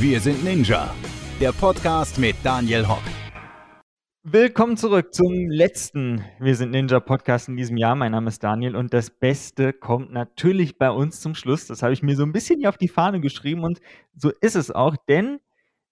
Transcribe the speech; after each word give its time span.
Wir 0.00 0.18
sind 0.18 0.42
Ninja, 0.42 0.94
der 1.42 1.52
Podcast 1.52 2.18
mit 2.18 2.34
Daniel 2.42 2.88
Hock. 2.88 3.02
Willkommen 4.22 4.78
zurück 4.78 5.12
zum 5.12 5.50
letzten 5.50 6.24
Wir 6.38 6.56
sind 6.56 6.70
Ninja 6.70 7.00
Podcast 7.00 7.50
in 7.50 7.58
diesem 7.58 7.76
Jahr. 7.76 7.94
Mein 7.96 8.12
Name 8.12 8.28
ist 8.28 8.42
Daniel 8.42 8.76
und 8.76 8.94
das 8.94 9.10
Beste 9.10 9.74
kommt 9.74 10.10
natürlich 10.10 10.78
bei 10.78 10.90
uns 10.90 11.20
zum 11.20 11.34
Schluss. 11.34 11.66
Das 11.66 11.82
habe 11.82 11.92
ich 11.92 12.02
mir 12.02 12.16
so 12.16 12.22
ein 12.22 12.32
bisschen 12.32 12.60
hier 12.60 12.70
auf 12.70 12.78
die 12.78 12.88
Fahne 12.88 13.20
geschrieben 13.20 13.62
und 13.62 13.82
so 14.16 14.32
ist 14.40 14.56
es 14.56 14.70
auch, 14.70 14.96
denn 15.06 15.38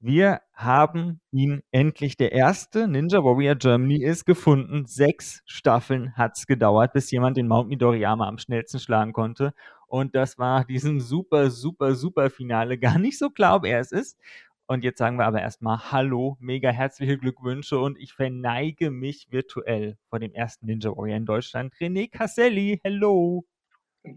wir 0.01 0.41
haben 0.55 1.21
ihn 1.31 1.61
endlich. 1.71 2.17
Der 2.17 2.33
erste 2.33 2.89
Ninja 2.89 3.19
Warrior 3.19 3.57
Germany 3.57 4.03
ist 4.03 4.25
gefunden. 4.25 4.87
Sechs 4.87 5.43
Staffeln 5.45 6.15
hat 6.17 6.39
es 6.39 6.47
gedauert, 6.47 6.95
bis 6.95 7.11
jemand 7.11 7.37
den 7.37 7.47
Mount 7.47 7.69
Midoriyama 7.69 8.27
am 8.27 8.39
schnellsten 8.39 8.79
schlagen 8.79 9.13
konnte. 9.13 9.53
Und 9.89 10.15
das 10.15 10.39
war 10.39 10.65
diesem 10.65 11.01
super, 11.01 11.51
super, 11.51 11.95
super 11.95 12.31
Finale 12.31 12.79
gar 12.79 12.99
nicht 12.99 13.19
so 13.19 13.31
klar, 13.31 13.57
ob 13.57 13.65
er 13.65 13.81
es 13.81 13.91
ist. 13.91 14.19
Und 14.67 14.85
jetzt 14.85 14.99
sagen 14.99 15.17
wir 15.17 15.25
aber 15.25 15.41
erstmal 15.41 15.91
Hallo, 15.91 16.37
mega 16.41 16.69
herzliche 16.71 17.17
Glückwünsche 17.17 17.79
und 17.79 17.99
ich 17.99 18.13
verneige 18.13 18.91
mich 18.91 19.29
virtuell 19.31 19.97
vor 20.11 20.19
dem 20.19 20.35
ersten 20.35 20.67
Ninja 20.67 20.91
Warrior 20.91 21.17
in 21.17 21.25
Deutschland. 21.25 21.75
René 21.81 22.11
Casselli, 22.11 22.79
hello. 22.85 23.47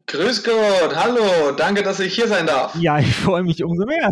Grüß 0.07 0.43
Gott, 0.43 0.95
hallo, 0.95 1.53
danke, 1.55 1.83
dass 1.83 2.01
ich 2.01 2.13
hier 2.13 2.27
sein 2.27 2.45
darf. 2.45 2.75
Ja, 2.75 2.99
ich 2.99 3.15
freue 3.15 3.43
mich 3.43 3.63
umso 3.63 3.85
mehr. 3.85 4.09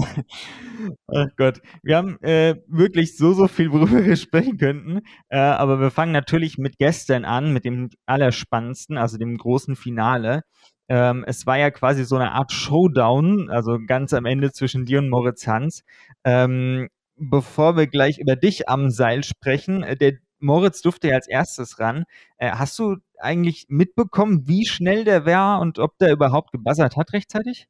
Ach 1.07 1.27
Gott, 1.35 1.61
wir 1.83 1.97
haben 1.97 2.17
äh, 2.21 2.55
wirklich 2.67 3.17
so, 3.17 3.33
so 3.33 3.49
viel, 3.49 3.71
worüber 3.73 4.03
wir 4.05 4.16
sprechen 4.16 4.57
könnten. 4.57 5.02
Äh, 5.27 5.38
aber 5.39 5.81
wir 5.81 5.91
fangen 5.91 6.13
natürlich 6.13 6.57
mit 6.57 6.77
gestern 6.77 7.25
an, 7.25 7.52
mit 7.52 7.66
dem 7.66 7.89
Allerspannendsten, 8.05 8.97
also 8.97 9.17
dem 9.17 9.38
großen 9.38 9.75
Finale. 9.75 10.44
Ähm, 10.89 11.23
es 11.27 11.45
war 11.45 11.57
ja 11.57 11.71
quasi 11.71 12.03
so 12.03 12.16
eine 12.16 12.31
Art 12.34 12.52
Showdown, 12.52 13.49
also 13.49 13.77
ganz 13.85 14.13
am 14.13 14.25
Ende 14.25 14.52
zwischen 14.52 14.85
dir 14.85 14.99
und 14.99 15.09
Moritz 15.09 15.47
Hans. 15.47 15.84
Ähm, 16.23 16.89
bevor 17.16 17.77
wir 17.77 17.88
gleich 17.88 18.17
über 18.19 18.36
dich 18.36 18.67
am 18.69 18.89
Seil 18.89 19.23
sprechen, 19.23 19.83
äh, 19.83 19.95
der 19.95 20.13
Moritz 20.39 20.81
durfte 20.81 21.09
ja 21.09 21.16
als 21.16 21.28
erstes 21.28 21.80
ran. 21.80 22.05
Äh, 22.38 22.52
hast 22.52 22.80
du 22.80 22.97
eigentlich 23.19 23.66
mitbekommen, 23.69 24.47
wie 24.47 24.66
schnell 24.66 25.03
der 25.03 25.25
war 25.25 25.59
und 25.61 25.80
ob 25.80 25.97
der 26.00 26.11
überhaupt 26.11 26.52
gebuzzert 26.52 26.97
hat 26.97 27.13
rechtzeitig? 27.13 27.67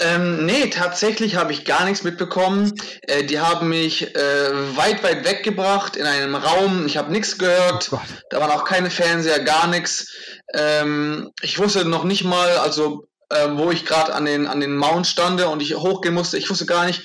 Ähm, 0.00 0.46
nee, 0.46 0.68
tatsächlich 0.70 1.36
habe 1.36 1.52
ich 1.52 1.64
gar 1.64 1.84
nichts 1.84 2.02
mitbekommen. 2.02 2.72
Äh, 3.02 3.24
die 3.24 3.40
haben 3.40 3.68
mich 3.68 4.14
äh, 4.14 4.76
weit, 4.76 5.02
weit 5.02 5.24
weggebracht 5.24 5.96
in 5.96 6.06
einem 6.06 6.34
Raum. 6.34 6.86
Ich 6.86 6.96
habe 6.96 7.12
nichts 7.12 7.38
gehört. 7.38 7.90
Oh 7.92 8.00
da 8.30 8.40
waren 8.40 8.50
auch 8.50 8.64
keine 8.64 8.90
Fernseher, 8.90 9.40
gar 9.40 9.68
nichts. 9.68 10.12
Ähm, 10.52 11.30
ich 11.42 11.58
wusste 11.58 11.84
noch 11.84 12.04
nicht 12.04 12.24
mal, 12.24 12.58
also 12.58 13.06
äh, 13.30 13.48
wo 13.52 13.70
ich 13.70 13.86
gerade 13.86 14.14
an 14.14 14.24
den, 14.24 14.46
an 14.46 14.60
den 14.60 14.76
Mount 14.76 15.06
stande 15.06 15.48
und 15.48 15.62
ich 15.62 15.74
hochgehen 15.74 16.14
musste. 16.14 16.38
Ich 16.38 16.50
wusste 16.50 16.66
gar 16.66 16.86
nicht, 16.86 17.02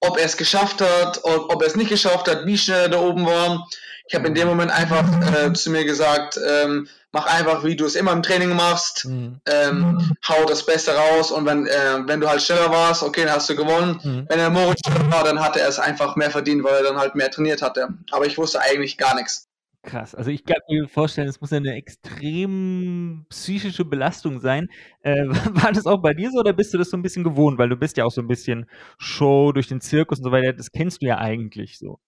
ob 0.00 0.18
er 0.18 0.24
es 0.24 0.36
geschafft 0.36 0.80
hat, 0.80 1.20
ob, 1.24 1.52
ob 1.52 1.62
er 1.62 1.68
es 1.68 1.76
nicht 1.76 1.90
geschafft 1.90 2.28
hat, 2.28 2.46
wie 2.46 2.58
schnell 2.58 2.82
er 2.82 2.88
da 2.88 3.00
oben 3.00 3.26
war. 3.26 3.66
Ich 4.08 4.14
habe 4.14 4.26
in 4.26 4.34
dem 4.34 4.48
Moment 4.48 4.70
einfach 4.70 5.04
äh, 5.34 5.52
zu 5.52 5.70
mir 5.70 5.84
gesagt, 5.84 6.40
ähm, 6.44 6.88
mach 7.12 7.26
einfach, 7.26 7.64
wie 7.64 7.76
du 7.76 7.84
es 7.84 7.94
immer 7.94 8.12
im 8.12 8.22
Training 8.22 8.54
machst, 8.54 9.04
mhm. 9.04 9.40
ähm, 9.46 10.16
hau 10.26 10.44
das 10.46 10.64
Beste 10.64 10.92
raus 10.92 11.30
und 11.30 11.46
wenn, 11.46 11.66
äh, 11.66 11.98
wenn 12.06 12.20
du 12.20 12.28
halt 12.28 12.42
schneller 12.42 12.70
warst, 12.70 13.02
okay, 13.02 13.24
dann 13.24 13.34
hast 13.34 13.50
du 13.50 13.56
gewonnen. 13.56 14.00
Mhm. 14.02 14.26
Wenn 14.28 14.38
der 14.38 14.50
Moritz 14.50 14.80
schneller 14.86 15.10
war, 15.10 15.24
dann 15.24 15.40
hatte 15.40 15.60
er 15.60 15.68
es 15.68 15.78
einfach 15.78 16.16
mehr 16.16 16.30
verdient, 16.30 16.64
weil 16.64 16.74
er 16.74 16.82
dann 16.84 16.98
halt 16.98 17.14
mehr 17.14 17.30
trainiert 17.30 17.62
hatte. 17.62 17.88
Aber 18.10 18.26
ich 18.26 18.38
wusste 18.38 18.60
eigentlich 18.60 18.96
gar 18.96 19.14
nichts. 19.14 19.48
Krass. 19.82 20.14
Also 20.14 20.30
ich 20.30 20.44
kann 20.44 20.58
mir 20.68 20.88
vorstellen, 20.88 21.28
es 21.28 21.40
muss 21.40 21.50
ja 21.50 21.58
eine 21.58 21.74
extrem 21.74 23.26
psychische 23.30 23.84
Belastung 23.84 24.40
sein. 24.40 24.68
Äh, 25.02 25.24
war 25.28 25.72
das 25.72 25.86
auch 25.86 26.02
bei 26.02 26.14
dir 26.14 26.30
so 26.30 26.38
oder 26.40 26.52
bist 26.52 26.74
du 26.74 26.78
das 26.78 26.90
so 26.90 26.96
ein 26.96 27.02
bisschen 27.02 27.24
gewohnt? 27.24 27.58
Weil 27.58 27.68
du 27.68 27.76
bist 27.76 27.96
ja 27.96 28.04
auch 28.04 28.10
so 28.10 28.20
ein 28.20 28.26
bisschen 28.26 28.66
Show 28.98 29.52
durch 29.52 29.68
den 29.68 29.80
Zirkus 29.80 30.18
und 30.18 30.24
so 30.24 30.32
weiter. 30.32 30.52
Das 30.52 30.72
kennst 30.72 31.02
du 31.02 31.06
ja 31.06 31.18
eigentlich 31.18 31.78
so. 31.78 32.00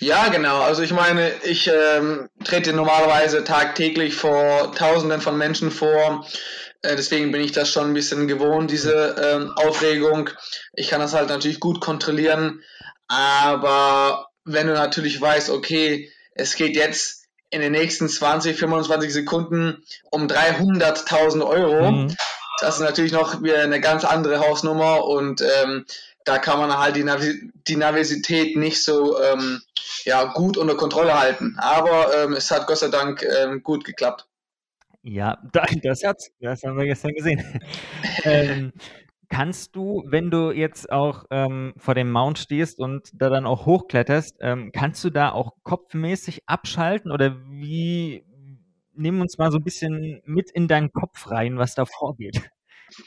Ja, 0.00 0.28
genau. 0.28 0.62
Also 0.62 0.82
ich 0.82 0.92
meine, 0.92 1.32
ich 1.44 1.68
ähm, 1.68 2.28
trete 2.44 2.72
normalerweise 2.72 3.44
tagtäglich 3.44 4.14
vor 4.14 4.72
Tausenden 4.74 5.20
von 5.20 5.36
Menschen 5.36 5.70
vor. 5.70 6.26
Äh, 6.82 6.96
deswegen 6.96 7.32
bin 7.32 7.42
ich 7.42 7.52
das 7.52 7.70
schon 7.70 7.88
ein 7.88 7.94
bisschen 7.94 8.28
gewohnt, 8.28 8.70
diese 8.70 9.16
ähm, 9.22 9.52
Aufregung. 9.56 10.30
Ich 10.74 10.88
kann 10.88 11.00
das 11.00 11.14
halt 11.14 11.28
natürlich 11.28 11.60
gut 11.60 11.80
kontrollieren. 11.80 12.62
Aber 13.08 14.28
wenn 14.44 14.66
du 14.66 14.74
natürlich 14.74 15.20
weißt, 15.20 15.50
okay, 15.50 16.10
es 16.34 16.56
geht 16.56 16.76
jetzt 16.76 17.24
in 17.50 17.60
den 17.60 17.72
nächsten 17.72 18.08
20, 18.08 18.58
25 18.58 19.12
Sekunden 19.12 19.84
um 20.10 20.26
300.000 20.26 21.46
Euro, 21.46 21.90
mhm. 21.90 22.16
das 22.60 22.76
ist 22.76 22.80
natürlich 22.80 23.12
noch 23.12 23.42
wieder 23.42 23.62
eine 23.62 23.80
ganz 23.80 24.04
andere 24.04 24.40
Hausnummer 24.40 25.04
und 25.04 25.42
ähm, 25.42 25.86
da 26.24 26.38
kann 26.38 26.58
man 26.58 26.76
halt 26.76 26.96
die, 26.96 27.04
Navi 27.04 27.50
die 27.68 27.76
Nervosität 27.76 28.56
nicht 28.56 28.82
so 28.82 29.20
ähm, 29.22 29.60
ja, 30.04 30.24
gut 30.24 30.56
unter 30.56 30.76
Kontrolle 30.76 31.18
halten. 31.18 31.56
Aber 31.58 32.14
ähm, 32.16 32.32
es 32.32 32.50
hat 32.50 32.66
Gott 32.66 32.78
sei 32.78 32.88
Dank 32.88 33.22
ähm, 33.22 33.62
gut 33.62 33.84
geklappt. 33.84 34.26
Ja, 35.02 35.38
das 35.52 36.02
hat's. 36.02 36.30
Das 36.40 36.62
haben 36.62 36.78
wir 36.78 36.86
gestern 36.86 37.14
gesehen. 37.14 37.60
ähm, 38.24 38.72
kannst 39.28 39.76
du, 39.76 40.02
wenn 40.06 40.30
du 40.30 40.50
jetzt 40.50 40.90
auch 40.90 41.24
ähm, 41.30 41.74
vor 41.76 41.94
dem 41.94 42.10
Mount 42.10 42.38
stehst 42.38 42.78
und 42.78 43.10
da 43.12 43.28
dann 43.28 43.46
auch 43.46 43.66
hochkletterst, 43.66 44.36
ähm, 44.40 44.70
kannst 44.72 45.04
du 45.04 45.10
da 45.10 45.30
auch 45.30 45.52
kopfmäßig 45.62 46.42
abschalten 46.46 47.12
oder 47.12 47.36
wie? 47.50 48.24
Nimm 48.96 49.20
uns 49.20 49.38
mal 49.38 49.50
so 49.50 49.58
ein 49.58 49.64
bisschen 49.64 50.22
mit 50.24 50.52
in 50.52 50.68
deinen 50.68 50.92
Kopf 50.92 51.28
rein, 51.30 51.58
was 51.58 51.74
da 51.74 51.84
vorgeht. 51.84 52.40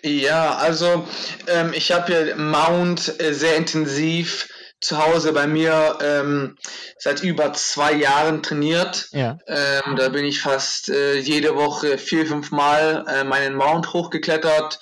Ja, 0.02 0.56
also 0.56 1.08
ähm, 1.48 1.74
ich 1.74 1.92
habe 1.92 2.14
ja 2.14 2.36
Mount 2.36 3.22
äh, 3.22 3.34
sehr 3.34 3.56
intensiv 3.56 4.50
zu 4.80 5.04
Hause 5.04 5.34
bei 5.34 5.48
mir 5.48 5.98
ähm, 6.02 6.58
seit 7.00 7.24
über 7.24 7.54
zwei 7.54 7.94
Jahren 7.94 8.44
trainiert. 8.44 9.10
Ja. 9.12 9.40
Ähm, 9.48 9.96
da 9.96 10.10
bin 10.10 10.24
ich 10.26 10.42
fast 10.42 10.90
äh, 10.90 11.18
jede 11.18 11.56
Woche 11.56 11.98
vier, 11.98 12.28
fünf 12.28 12.52
Mal 12.52 13.06
äh, 13.08 13.24
meinen 13.24 13.56
Mount 13.56 13.94
hochgeklettert. 13.94 14.80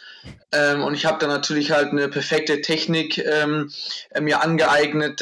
Ähm, 0.51 0.83
und 0.83 0.95
ich 0.95 1.05
habe 1.05 1.19
da 1.19 1.27
natürlich 1.27 1.71
halt 1.71 1.91
eine 1.91 2.09
perfekte 2.09 2.61
Technik 2.61 3.17
ähm, 3.17 3.71
äh, 4.09 4.21
mir 4.21 4.41
angeeignet. 4.41 5.21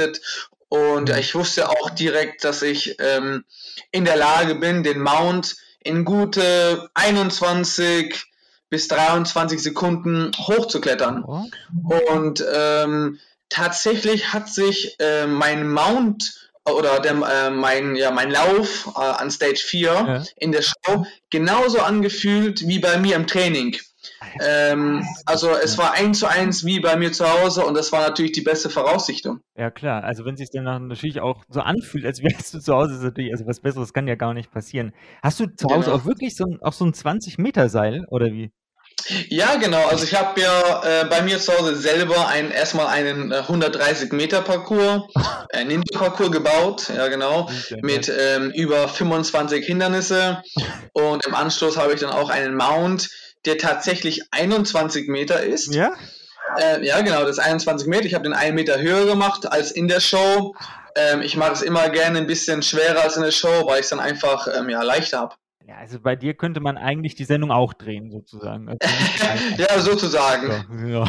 Und 0.70 1.10
mhm. 1.10 1.18
ich 1.18 1.36
wusste 1.36 1.70
auch 1.70 1.92
direkt, 1.92 2.44
dass 2.44 2.64
ich 2.64 2.96
ähm, 3.00 3.46
in 3.92 4.06
der 4.06 4.16
Lage 4.16 4.56
bin, 4.56 4.82
den 4.82 5.02
Mount 5.02 5.56
in 5.84 6.04
gute 6.04 6.90
21, 6.96 8.33
bis 8.74 8.88
23 8.88 9.62
Sekunden 9.62 10.32
hochzuklettern. 10.36 11.24
Oh. 11.24 11.44
Und 12.12 12.44
ähm, 12.52 13.20
tatsächlich 13.48 14.34
hat 14.34 14.50
sich 14.50 14.96
äh, 14.98 15.28
mein 15.28 15.70
Mount 15.70 16.50
oder 16.66 17.00
der, 17.00 17.12
äh, 17.12 17.50
mein, 17.52 17.96
ja, 17.96 18.10
mein 18.10 18.32
Lauf 18.32 18.92
äh, 18.96 19.00
an 19.00 19.30
Stage 19.30 19.62
4 19.64 19.84
ja. 19.84 20.24
in 20.38 20.52
der 20.52 20.64
Show 20.64 21.06
genauso 21.30 21.82
angefühlt 21.82 22.68
wie 22.68 22.80
bei 22.80 22.98
mir 22.98 23.16
im 23.16 23.28
Training. 23.28 23.78
Ähm, 24.42 25.06
also 25.26 25.52
es 25.52 25.78
war 25.78 25.94
eins 25.94 26.20
zu 26.20 26.28
eins 26.28 26.66
wie 26.66 26.80
bei 26.80 26.96
mir 26.96 27.12
zu 27.12 27.30
Hause 27.30 27.66
und 27.66 27.76
das 27.76 27.92
war 27.92 28.02
natürlich 28.02 28.32
die 28.32 28.42
beste 28.42 28.70
Voraussichtung. 28.70 29.42
Ja 29.56 29.70
klar, 29.70 30.04
also 30.04 30.26
wenn 30.26 30.34
es 30.34 30.40
sich 30.40 30.50
dann 30.52 30.88
natürlich 30.88 31.20
auch 31.20 31.44
so 31.50 31.62
anfühlt, 31.62 32.06
als 32.06 32.24
wärst 32.24 32.54
du 32.54 32.60
zu 32.60 32.74
Hause, 32.74 32.96
ist 32.96 33.04
natürlich, 33.04 33.32
also 33.32 33.46
was 33.46 33.60
Besseres 33.60 33.94
kann 33.94 34.08
ja 34.08 34.16
gar 34.16 34.34
nicht 34.34 34.52
passieren. 34.52 34.94
Hast 35.22 35.40
du 35.40 35.48
zu 35.48 35.68
Hause 35.70 35.86
genau. 35.86 35.98
auch 35.98 36.06
wirklich 36.06 36.36
so 36.36 36.46
ein, 36.46 36.60
auch 36.62 36.74
so 36.74 36.86
ein 36.86 36.94
20 36.94 37.38
Meter 37.38 37.70
Seil 37.70 38.06
oder 38.10 38.28
wie? 38.28 38.52
Ja, 39.30 39.56
genau. 39.56 39.86
Also 39.88 40.06
ich 40.06 40.16
habe 40.16 40.40
ja 40.40 41.02
äh, 41.02 41.06
bei 41.06 41.22
mir 41.22 41.40
zu 41.40 41.58
Hause 41.58 41.75
selber 41.75 42.28
ein, 42.28 42.52
erstmal 42.52 42.88
einen 42.88 43.31
äh, 43.31 43.38
130 43.38 44.12
Meter 44.12 44.41
Parcours, 44.41 45.03
ein 45.52 45.68
Ninja 45.68 45.97
Parcours 45.97 46.31
gebaut, 46.31 46.90
ja 46.96 47.08
genau, 47.08 47.50
mit 47.81 48.12
ähm, 48.16 48.52
über 48.52 48.88
25 48.88 49.66
Hindernisse 49.66 50.42
und 50.94 51.25
im 51.25 51.36
Anschluss 51.36 51.78
habe 51.78 51.94
ich 51.94 52.00
dann 52.00 52.12
auch 52.12 52.30
einen 52.30 52.56
Mount, 52.56 53.09
der 53.46 53.58
tatsächlich 53.58 54.22
21 54.31 55.08
Meter 55.08 55.42
ist. 55.44 55.74
Ja? 55.74 55.94
Äh, 56.57 56.86
ja, 56.86 57.01
genau, 57.01 57.22
das 57.22 57.38
ist 57.38 57.39
21 57.39 57.88
Meter. 57.88 58.06
Ich 58.06 58.13
habe 58.13 58.24
den 58.24 58.33
einen 58.33 58.56
Meter 58.56 58.80
höher 58.80 59.06
gemacht 59.06 59.51
als 59.51 59.72
in 59.72 59.88
der 59.88 60.00
Show. 60.00 60.56
Ähm, 60.95 61.22
ich 61.22 61.36
mache 61.36 61.54
es 61.54 61.62
immer 61.62 61.89
gerne 61.89 62.19
ein 62.19 62.28
bisschen 62.28 62.62
schwerer 62.62 63.01
als 63.01 63.18
in 63.18 63.24
der 63.24 63.31
Show, 63.31 63.66
weil 63.66 63.80
ich 63.80 63.86
es 63.86 63.89
dann 63.89 64.00
einfach 64.00 64.48
ähm, 64.48 64.69
ja, 64.69 64.81
leichter 64.83 65.19
habe. 65.19 65.36
Ja, 65.65 65.77
also 65.77 65.98
bei 65.98 66.18
dir 66.18 66.33
könnte 66.33 66.60
man 66.60 66.77
eigentlich 66.77 67.15
die 67.15 67.24
Sendung 67.24 67.50
auch 67.50 67.71
drehen, 67.74 68.12
sozusagen. 68.12 68.68
Also 68.68 68.80
ja, 69.57 69.80
sozusagen. 69.80 70.65
So, 70.69 70.88
ja. 70.88 71.06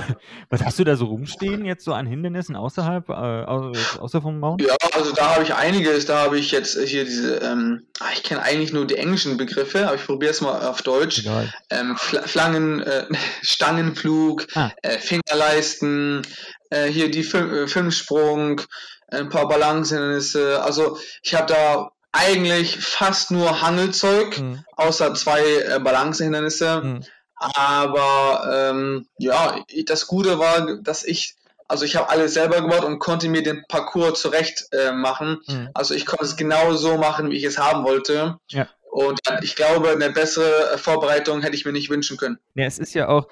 Was 0.48 0.64
hast 0.64 0.78
du 0.78 0.84
da 0.84 0.94
so 0.94 1.06
rumstehen 1.06 1.64
jetzt 1.64 1.84
so 1.84 1.92
an 1.92 2.06
Hindernissen 2.06 2.54
außerhalb, 2.54 3.08
äh, 3.08 3.12
außer 3.12 4.22
vom 4.22 4.38
Mount? 4.38 4.62
Ja, 4.62 4.76
also 4.92 5.12
da 5.12 5.34
habe 5.34 5.42
ich 5.42 5.54
einiges. 5.54 6.06
Da 6.06 6.22
habe 6.22 6.38
ich 6.38 6.52
jetzt 6.52 6.78
hier 6.78 7.04
diese, 7.04 7.38
ähm, 7.38 7.86
ah, 7.98 8.10
ich 8.14 8.22
kenne 8.22 8.42
eigentlich 8.42 8.72
nur 8.72 8.86
die 8.86 8.96
englischen 8.96 9.36
Begriffe, 9.38 9.88
aber 9.88 9.96
ich 9.96 10.04
probiere 10.04 10.30
es 10.30 10.40
mal 10.40 10.64
auf 10.68 10.82
Deutsch. 10.82 11.24
Ähm, 11.70 11.96
Flangen, 11.96 12.80
äh, 12.80 13.06
Stangenflug, 13.42 14.46
ah. 14.54 14.70
äh, 14.82 14.98
Fingerleisten, 14.98 16.22
äh, 16.70 16.86
hier 16.86 17.10
die 17.10 17.24
Fün 17.24 17.66
Fünfsprung, 17.66 18.60
ein 19.08 19.30
paar 19.30 19.48
Balancehindernisse. 19.48 20.62
Also 20.62 20.96
ich 21.22 21.34
habe 21.34 21.52
da 21.52 21.90
eigentlich 22.16 22.78
fast 22.78 23.32
nur 23.32 23.60
Hangelzeug, 23.60 24.38
mhm. 24.38 24.64
außer 24.76 25.12
zwei 25.14 25.42
äh, 25.42 25.80
Balancehindernisse. 25.80 26.80
Mhm. 26.82 27.04
Aber 27.34 28.70
ähm, 28.70 29.08
ja, 29.18 29.58
das 29.86 30.06
Gute 30.06 30.38
war, 30.38 30.78
dass 30.80 31.04
ich 31.04 31.34
Also 31.66 31.84
ich 31.84 31.96
habe 31.96 32.08
alles 32.10 32.34
selber 32.34 32.60
gebaut 32.60 32.84
und 32.84 33.00
konnte 33.00 33.28
mir 33.28 33.42
den 33.42 33.64
Parcours 33.68 34.20
zurecht 34.20 34.66
äh, 34.72 34.92
machen. 34.92 35.40
Mhm. 35.48 35.70
Also 35.74 35.94
ich 35.94 36.06
konnte 36.06 36.24
es 36.24 36.36
genau 36.36 36.74
so 36.74 36.96
machen, 36.98 37.30
wie 37.30 37.36
ich 37.36 37.44
es 37.44 37.58
haben 37.58 37.84
wollte. 37.84 38.38
Ja. 38.50 38.68
Und 38.90 39.18
ich 39.42 39.56
glaube, 39.56 39.90
eine 39.90 40.10
bessere 40.10 40.78
Vorbereitung 40.78 41.42
hätte 41.42 41.56
ich 41.56 41.64
mir 41.64 41.72
nicht 41.72 41.90
wünschen 41.90 42.16
können. 42.16 42.38
Ja, 42.54 42.66
es 42.66 42.78
ist 42.78 42.94
ja 42.94 43.08
auch, 43.08 43.26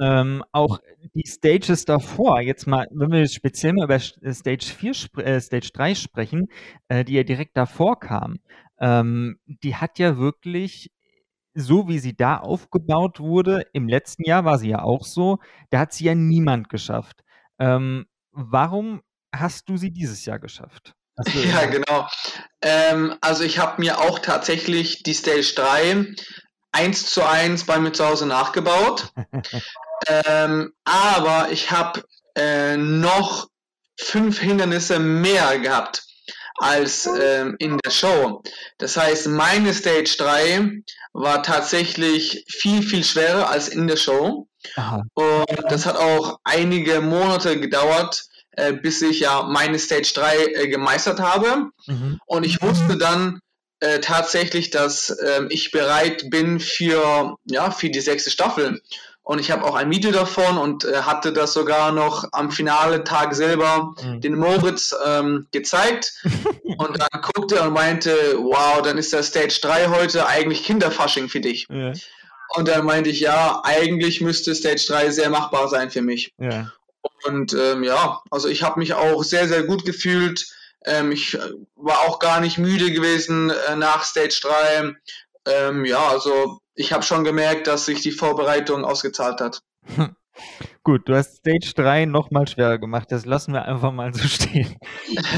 ähm, 0.00 0.44
auch 0.52 0.78
die 1.14 1.26
Stages 1.26 1.84
davor, 1.84 2.40
jetzt 2.40 2.66
mal, 2.66 2.86
wenn 2.90 3.10
wir 3.10 3.26
speziell 3.28 3.72
mal 3.72 3.84
über 3.84 3.98
Stage 3.98 4.66
4, 4.66 4.92
äh, 5.24 5.40
Stage 5.40 5.70
3 5.72 5.94
sprechen, 5.94 6.48
äh, 6.88 7.04
die 7.04 7.14
ja 7.14 7.22
direkt 7.22 7.56
davor 7.56 7.98
kam, 7.98 8.38
ähm, 8.78 9.38
die 9.46 9.76
hat 9.76 9.98
ja 9.98 10.18
wirklich 10.18 10.90
so 11.56 11.88
wie 11.88 11.98
sie 11.98 12.14
da 12.14 12.36
aufgebaut 12.36 13.18
wurde, 13.18 13.64
im 13.72 13.88
letzten 13.88 14.24
Jahr 14.24 14.44
war 14.44 14.58
sie 14.58 14.68
ja 14.68 14.82
auch 14.82 15.04
so, 15.04 15.38
da 15.70 15.78
hat 15.78 15.94
sie 15.94 16.04
ja 16.04 16.14
niemand 16.14 16.68
geschafft. 16.68 17.24
Ähm, 17.58 18.06
warum 18.30 19.00
hast 19.34 19.68
du 19.68 19.78
sie 19.78 19.90
dieses 19.90 20.24
Jahr 20.24 20.38
geschafft? 20.38 20.94
Ja, 21.32 21.64
genau. 21.64 22.06
Ähm, 22.60 23.14
also 23.22 23.42
ich 23.42 23.58
habe 23.58 23.80
mir 23.80 24.00
auch 24.00 24.18
tatsächlich 24.18 25.02
die 25.02 25.14
Stage 25.14 25.54
3 25.56 26.14
eins 26.72 27.06
zu 27.06 27.26
eins 27.26 27.64
bei 27.64 27.78
mir 27.78 27.92
zu 27.92 28.06
Hause 28.06 28.26
nachgebaut. 28.26 29.12
ähm, 30.06 30.72
aber 30.84 31.50
ich 31.50 31.70
habe 31.70 32.04
äh, 32.36 32.76
noch 32.76 33.48
fünf 33.98 34.38
Hindernisse 34.38 34.98
mehr 34.98 35.58
gehabt 35.58 36.04
als 36.58 37.06
ähm, 37.06 37.56
in 37.58 37.78
der 37.78 37.90
Show. 37.90 38.42
Das 38.78 38.96
heißt, 38.96 39.28
meine 39.28 39.74
Stage 39.74 40.16
3 40.18 40.82
war 41.12 41.42
tatsächlich 41.42 42.44
viel, 42.48 42.82
viel 42.82 43.04
schwerer 43.04 43.50
als 43.50 43.68
in 43.68 43.86
der 43.86 43.96
Show. 43.96 44.48
Aha. 44.76 45.02
Und 45.14 45.64
das 45.70 45.86
hat 45.86 45.96
auch 45.96 46.38
einige 46.44 47.00
Monate 47.00 47.60
gedauert, 47.60 48.24
äh, 48.52 48.72
bis 48.72 49.02
ich 49.02 49.20
ja 49.20 49.42
meine 49.42 49.78
Stage 49.78 50.12
3 50.14 50.36
äh, 50.36 50.68
gemeistert 50.68 51.20
habe. 51.20 51.70
Mhm. 51.86 52.18
Und 52.26 52.44
ich 52.44 52.60
wusste 52.62 52.96
dann 52.96 53.40
äh, 53.80 54.00
tatsächlich, 54.00 54.70
dass 54.70 55.14
ähm, 55.24 55.48
ich 55.50 55.70
bereit 55.70 56.30
bin 56.30 56.60
für, 56.60 57.36
ja, 57.44 57.70
für 57.70 57.90
die 57.90 58.00
sechste 58.00 58.30
Staffel. 58.30 58.80
Und 59.26 59.40
ich 59.40 59.50
habe 59.50 59.64
auch 59.64 59.74
ein 59.74 59.90
Video 59.90 60.12
davon 60.12 60.56
und 60.56 60.84
äh, 60.84 61.02
hatte 61.02 61.32
das 61.32 61.52
sogar 61.52 61.90
noch 61.90 62.28
am 62.30 62.52
finale 62.52 63.02
Tag 63.02 63.34
selber 63.34 63.92
mhm. 64.00 64.20
den 64.20 64.36
Moritz 64.36 64.94
ähm, 65.04 65.48
gezeigt. 65.50 66.14
und 66.78 67.00
dann 67.00 67.22
guckte 67.34 67.56
er 67.56 67.66
und 67.66 67.72
meinte, 67.72 68.12
wow, 68.38 68.80
dann 68.82 68.98
ist 68.98 69.12
das 69.12 69.26
Stage 69.26 69.58
3 69.60 69.88
heute 69.88 70.28
eigentlich 70.28 70.62
Kinderfasching 70.62 71.28
für 71.28 71.40
dich. 71.40 71.66
Ja. 71.68 71.92
Und 72.54 72.68
dann 72.68 72.84
meinte 72.84 73.10
ich, 73.10 73.18
ja, 73.18 73.62
eigentlich 73.64 74.20
müsste 74.20 74.54
Stage 74.54 74.84
3 74.86 75.10
sehr 75.10 75.28
machbar 75.28 75.66
sein 75.66 75.90
für 75.90 76.02
mich. 76.02 76.32
Ja. 76.38 76.70
Und 77.24 77.52
ähm, 77.52 77.82
ja, 77.82 78.22
also 78.30 78.46
ich 78.46 78.62
habe 78.62 78.78
mich 78.78 78.94
auch 78.94 79.24
sehr, 79.24 79.48
sehr 79.48 79.64
gut 79.64 79.84
gefühlt. 79.84 80.46
Ähm, 80.84 81.10
ich 81.10 81.34
äh, 81.34 81.40
war 81.74 82.02
auch 82.02 82.20
gar 82.20 82.38
nicht 82.40 82.58
müde 82.58 82.92
gewesen 82.92 83.50
äh, 83.50 83.74
nach 83.74 84.04
Stage 84.04 84.38
3. 84.40 84.94
Ähm, 85.46 85.84
ja, 85.84 86.06
also 86.06 86.60
ich 86.76 86.92
habe 86.92 87.02
schon 87.02 87.24
gemerkt, 87.24 87.66
dass 87.66 87.86
sich 87.86 88.02
die 88.02 88.12
Vorbereitung 88.12 88.84
ausgezahlt 88.84 89.40
hat. 89.40 89.62
Gut, 90.84 91.08
du 91.08 91.16
hast 91.16 91.38
Stage 91.38 91.72
3 91.74 92.04
nochmal 92.04 92.46
schwerer 92.46 92.78
gemacht. 92.78 93.10
Das 93.10 93.24
lassen 93.24 93.54
wir 93.54 93.64
einfach 93.64 93.90
mal 93.92 94.14
so 94.14 94.28
stehen. 94.28 94.76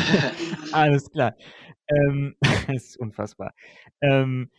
Alles 0.73 1.09
klar. 1.11 1.35
Ähm, 1.89 2.35
das 2.41 2.69
ist 2.85 2.99
unfassbar. 2.99 3.53
Ähm, 4.01 4.51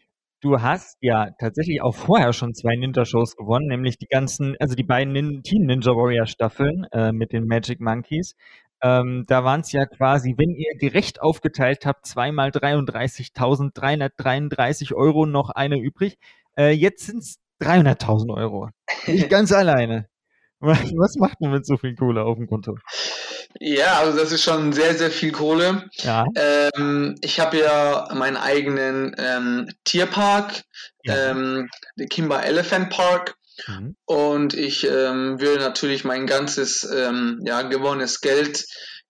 du 0.41 0.61
hast 0.61 0.97
ja 1.01 1.31
tatsächlich 1.39 1.81
auch 1.81 1.95
vorher 1.95 2.31
schon 2.31 2.53
zwei 2.53 2.77
Ninja-Shows 2.77 3.35
gewonnen, 3.35 3.67
nämlich 3.67 3.97
die 3.97 4.07
ganzen, 4.07 4.55
also 4.59 4.75
die 4.75 4.83
beiden 4.83 5.11
Nin 5.13 5.43
Team 5.43 5.65
Ninja 5.65 5.91
Warrior 5.91 6.25
Staffeln 6.25 6.85
äh, 6.93 7.11
mit 7.11 7.33
den 7.33 7.45
Magic 7.45 7.81
Monkeys. 7.81 8.35
Ähm, 8.81 9.25
da 9.27 9.43
waren 9.43 9.59
es 9.59 9.73
ja 9.73 9.85
quasi, 9.85 10.35
wenn 10.37 10.55
ihr 10.55 10.77
gerecht 10.79 11.21
aufgeteilt 11.21 11.85
habt, 11.85 12.05
zweimal 12.05 12.49
33.333 12.49 14.93
Euro, 14.93 15.25
noch 15.25 15.49
eine 15.49 15.77
übrig. 15.77 16.17
Äh, 16.59 16.71
jetzt 16.71 17.05
sind 17.05 17.19
es 17.19 17.37
300.000 17.61 18.35
Euro. 18.35 18.69
Ich 19.07 19.29
ganz 19.29 19.51
alleine. 19.53 20.07
Was 20.59 21.15
macht 21.15 21.39
man 21.39 21.51
mit 21.51 21.65
so 21.65 21.77
viel 21.77 21.95
Kohle 21.95 22.23
auf 22.23 22.37
dem 22.37 22.47
Konto? 22.47 22.75
Ja, 23.61 23.99
also 23.99 24.17
das 24.17 24.33
ist 24.33 24.43
schon 24.43 24.73
sehr, 24.73 24.93
sehr 24.93 25.09
viel 25.09 25.31
Kohle. 25.31 25.89
Ja. 25.93 26.25
Ähm, 26.35 27.15
ich 27.21 27.39
habe 27.39 27.59
ja 27.59 28.09
meinen 28.13 28.35
eigenen 28.35 29.15
ähm, 29.17 29.69
Tierpark, 29.85 30.63
ja. 31.03 31.31
ähm, 31.31 31.69
den 31.97 32.09
Kimba 32.09 32.41
Elephant 32.41 32.89
Park. 32.89 33.35
Mhm. 33.67 33.95
Und 34.05 34.53
ich 34.53 34.85
ähm, 34.85 35.39
will 35.39 35.57
natürlich 35.57 36.03
mein 36.03 36.27
ganzes 36.27 36.83
ähm, 36.83 37.39
ja, 37.45 37.61
gewonnenes 37.61 38.19
Geld 38.19 38.65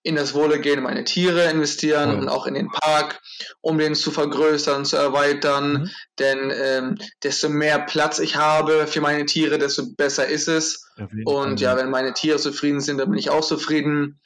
in 0.09 0.15
das 0.15 0.33
Wohlergehen 0.33 0.81
meiner 0.81 1.05
Tiere 1.05 1.49
investieren 1.51 2.17
und 2.17 2.29
auch 2.29 2.47
in 2.47 2.55
den 2.55 2.67
Park, 2.67 3.21
um 3.61 3.77
den 3.77 3.93
zu 3.93 4.09
vergrößern, 4.09 4.83
zu 4.83 4.97
erweitern. 4.97 5.71
Mhm. 5.71 5.89
Denn 6.17 6.51
ähm, 6.51 6.97
desto 7.23 7.47
mehr 7.47 7.79
Platz 7.79 8.17
ich 8.17 8.35
habe 8.35 8.87
für 8.87 9.01
meine 9.01 9.25
Tiere, 9.25 9.59
desto 9.59 9.93
besser 9.95 10.25
ist 10.25 10.47
es. 10.47 10.89
Und 11.25 11.61
ja, 11.61 11.77
wenn 11.77 11.91
meine 11.91 12.13
Tiere 12.13 12.39
zufrieden 12.39 12.81
sind, 12.81 12.97
dann 12.97 13.11
bin 13.11 13.19
ich 13.19 13.29
auch 13.29 13.45
zufrieden. 13.45 14.19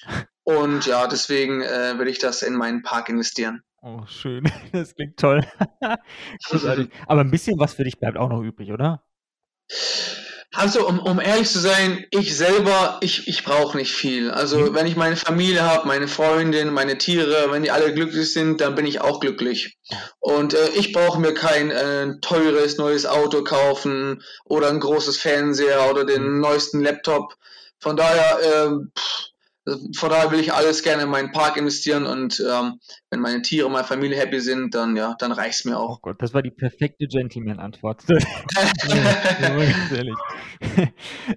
Und 0.43 0.85
ja, 0.85 1.07
deswegen 1.07 1.61
äh, 1.61 1.99
will 1.99 2.07
ich 2.07 2.17
das 2.17 2.41
in 2.41 2.55
meinen 2.55 2.81
Park 2.81 3.09
investieren. 3.09 3.61
Oh, 3.81 4.05
schön. 4.07 4.49
Das 4.71 4.95
klingt 4.95 5.17
toll. 5.17 5.45
Aber 7.07 7.21
ein 7.21 7.31
bisschen 7.31 7.59
was 7.59 7.73
für 7.73 7.83
dich 7.83 7.99
bleibt 7.99 8.17
auch 8.17 8.29
noch 8.29 8.41
übrig, 8.41 8.71
oder? 8.71 9.03
Also, 10.55 10.87
um, 10.87 10.99
um 10.99 11.19
ehrlich 11.19 11.49
zu 11.49 11.59
sein, 11.59 12.05
ich 12.11 12.37
selber, 12.37 12.99
ich, 13.01 13.27
ich 13.27 13.43
brauche 13.43 13.75
nicht 13.75 13.91
viel. 13.91 14.29
Also, 14.29 14.59
mhm. 14.59 14.75
wenn 14.75 14.85
ich 14.85 14.95
meine 14.95 15.15
Familie 15.15 15.63
habe, 15.63 15.87
meine 15.87 16.07
Freundin, 16.07 16.71
meine 16.71 16.99
Tiere, 16.99 17.47
wenn 17.49 17.63
die 17.63 17.71
alle 17.71 17.91
glücklich 17.91 18.31
sind, 18.31 18.61
dann 18.61 18.75
bin 18.75 18.85
ich 18.85 19.01
auch 19.01 19.19
glücklich. 19.19 19.77
Und 20.19 20.53
äh, 20.53 20.69
ich 20.75 20.93
brauche 20.93 21.19
mir 21.19 21.33
kein 21.33 21.71
äh, 21.71 22.19
teures 22.21 22.77
neues 22.77 23.07
Auto 23.07 23.43
kaufen 23.43 24.23
oder 24.45 24.69
ein 24.69 24.79
großes 24.79 25.17
Fernseher 25.17 25.89
oder 25.89 26.05
den 26.05 26.23
mhm. 26.23 26.39
neuesten 26.41 26.81
Laptop. 26.81 27.35
Von 27.79 27.97
daher, 27.97 28.39
äh, 28.39 28.69
pff, 28.97 29.32
von 29.65 30.09
daher 30.09 30.31
will 30.31 30.39
ich 30.39 30.53
alles 30.53 30.83
gerne 30.83 31.03
in 31.03 31.09
meinen 31.09 31.31
Park 31.31 31.57
investieren 31.57 32.05
und 32.05 32.41
ähm, 32.41 32.79
wenn 33.09 33.21
meine 33.21 33.41
Tiere 33.41 33.69
meine 33.69 33.85
Familie 33.85 34.17
happy 34.17 34.41
sind, 34.41 34.75
dann 34.75 34.97
ja, 34.97 35.15
dann 35.19 35.31
reicht's 35.31 35.63
mir 35.63 35.79
auch. 35.79 35.97
Oh 35.97 35.99
Gott, 36.01 36.21
das 36.21 36.33
war 36.33 36.41
die 36.41 36.51
perfekte 36.51 37.07
Gentleman-Antwort. 37.07 38.03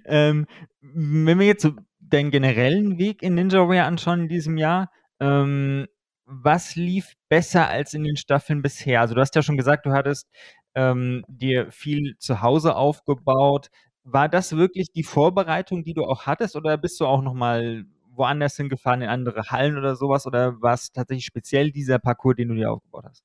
ähm, 0.05 0.45
wenn 0.81 1.39
wir 1.39 1.45
jetzt 1.45 1.61
so 1.61 1.71
deinen 1.99 2.31
generellen 2.31 2.97
Weg 2.97 3.23
in 3.23 3.35
Ninja 3.35 3.59
Warrior 3.59 3.85
anschauen 3.85 4.21
in 4.21 4.27
diesem 4.27 4.57
Jahr, 4.57 4.91
ähm, 5.19 5.87
was 6.25 6.75
lief 6.75 7.13
besser 7.29 7.69
als 7.69 7.93
in 7.93 8.03
den 8.03 8.17
Staffeln 8.17 8.61
bisher? 8.61 9.01
Also 9.01 9.15
du 9.15 9.21
hast 9.21 9.35
ja 9.35 9.41
schon 9.41 9.57
gesagt, 9.57 9.85
du 9.85 9.91
hattest 9.91 10.27
ähm, 10.75 11.23
dir 11.29 11.71
viel 11.71 12.17
zu 12.19 12.41
Hause 12.41 12.75
aufgebaut. 12.75 13.69
War 14.03 14.27
das 14.27 14.55
wirklich 14.55 14.87
die 14.93 15.03
Vorbereitung, 15.03 15.83
die 15.83 15.93
du 15.93 16.03
auch 16.03 16.25
hattest, 16.25 16.57
oder 16.57 16.77
bist 16.77 16.99
du 16.99 17.05
auch 17.05 17.21
noch 17.21 17.33
mal 17.33 17.85
woanders 18.17 18.57
hingefahren, 18.57 19.01
in 19.01 19.09
andere 19.09 19.43
Hallen 19.51 19.77
oder 19.77 19.95
sowas? 19.95 20.25
Oder 20.25 20.61
war 20.61 20.73
es 20.73 20.91
tatsächlich 20.91 21.25
speziell 21.25 21.71
dieser 21.71 21.99
Parcours, 21.99 22.35
den 22.35 22.49
du 22.49 22.55
dir 22.55 22.71
aufgebaut 22.71 23.05
hast? 23.09 23.23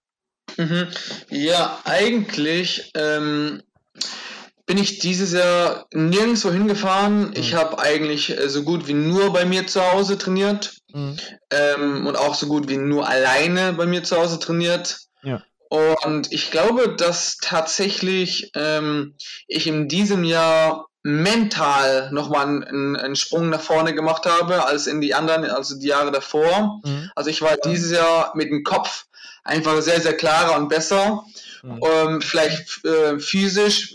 Mhm. 0.58 0.88
Ja, 1.30 1.80
eigentlich 1.84 2.90
ähm, 2.94 3.62
bin 4.66 4.78
ich 4.78 4.98
dieses 4.98 5.32
Jahr 5.32 5.86
nirgendwo 5.92 6.50
hingefahren. 6.50 7.28
Mhm. 7.28 7.32
Ich 7.34 7.54
habe 7.54 7.78
eigentlich 7.78 8.36
äh, 8.36 8.48
so 8.48 8.62
gut 8.62 8.86
wie 8.88 8.94
nur 8.94 9.32
bei 9.32 9.44
mir 9.44 9.66
zu 9.66 9.80
Hause 9.92 10.18
trainiert 10.18 10.76
mhm. 10.92 11.16
ähm, 11.50 12.06
und 12.06 12.16
auch 12.16 12.34
so 12.34 12.46
gut 12.46 12.68
wie 12.68 12.76
nur 12.76 13.08
alleine 13.08 13.72
bei 13.72 13.86
mir 13.86 14.02
zu 14.02 14.16
Hause 14.16 14.38
trainiert. 14.38 15.00
Ja. 15.22 15.42
Und 15.72 16.30
ich 16.32 16.50
glaube, 16.50 16.96
dass 16.96 17.38
tatsächlich 17.38 18.50
ähm, 18.54 19.14
ich 19.48 19.66
in 19.66 19.88
diesem 19.88 20.22
Jahr 20.22 20.84
mental 21.02 22.10
nochmal 22.12 22.44
einen, 22.46 22.94
einen 22.94 23.16
Sprung 23.16 23.48
nach 23.48 23.62
vorne 23.62 23.94
gemacht 23.94 24.26
habe 24.26 24.66
als 24.66 24.86
in 24.86 25.00
die 25.00 25.14
anderen, 25.14 25.46
also 25.46 25.78
die 25.78 25.86
Jahre 25.86 26.12
davor. 26.12 26.82
Mhm. 26.84 27.10
Also 27.14 27.30
ich 27.30 27.40
war 27.40 27.56
dieses 27.56 27.90
Jahr 27.90 28.32
mit 28.36 28.50
dem 28.50 28.64
Kopf 28.64 29.06
einfach 29.44 29.80
sehr, 29.80 30.02
sehr 30.02 30.14
klarer 30.14 30.58
und 30.58 30.68
besser. 30.68 31.24
Mhm. 31.62 31.80
Ähm, 31.82 32.20
vielleicht 32.20 32.84
äh, 32.84 33.18
physisch 33.18 33.94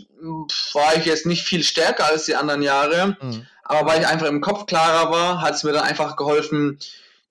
war 0.74 0.96
ich 0.96 1.06
jetzt 1.06 1.28
nicht 1.28 1.44
viel 1.44 1.64
stärker 1.64 2.08
als 2.08 2.26
die 2.26 2.36
anderen 2.36 2.64
Jahre, 2.64 3.18
mhm. 3.22 3.46
aber 3.64 3.88
weil 3.88 4.02
ich 4.02 4.08
einfach 4.08 4.26
im 4.26 4.42
Kopf 4.42 4.66
klarer 4.66 5.12
war, 5.12 5.42
hat 5.42 5.54
es 5.54 5.64
mir 5.64 5.74
dann 5.74 5.84
einfach 5.84 6.16
geholfen, 6.16 6.80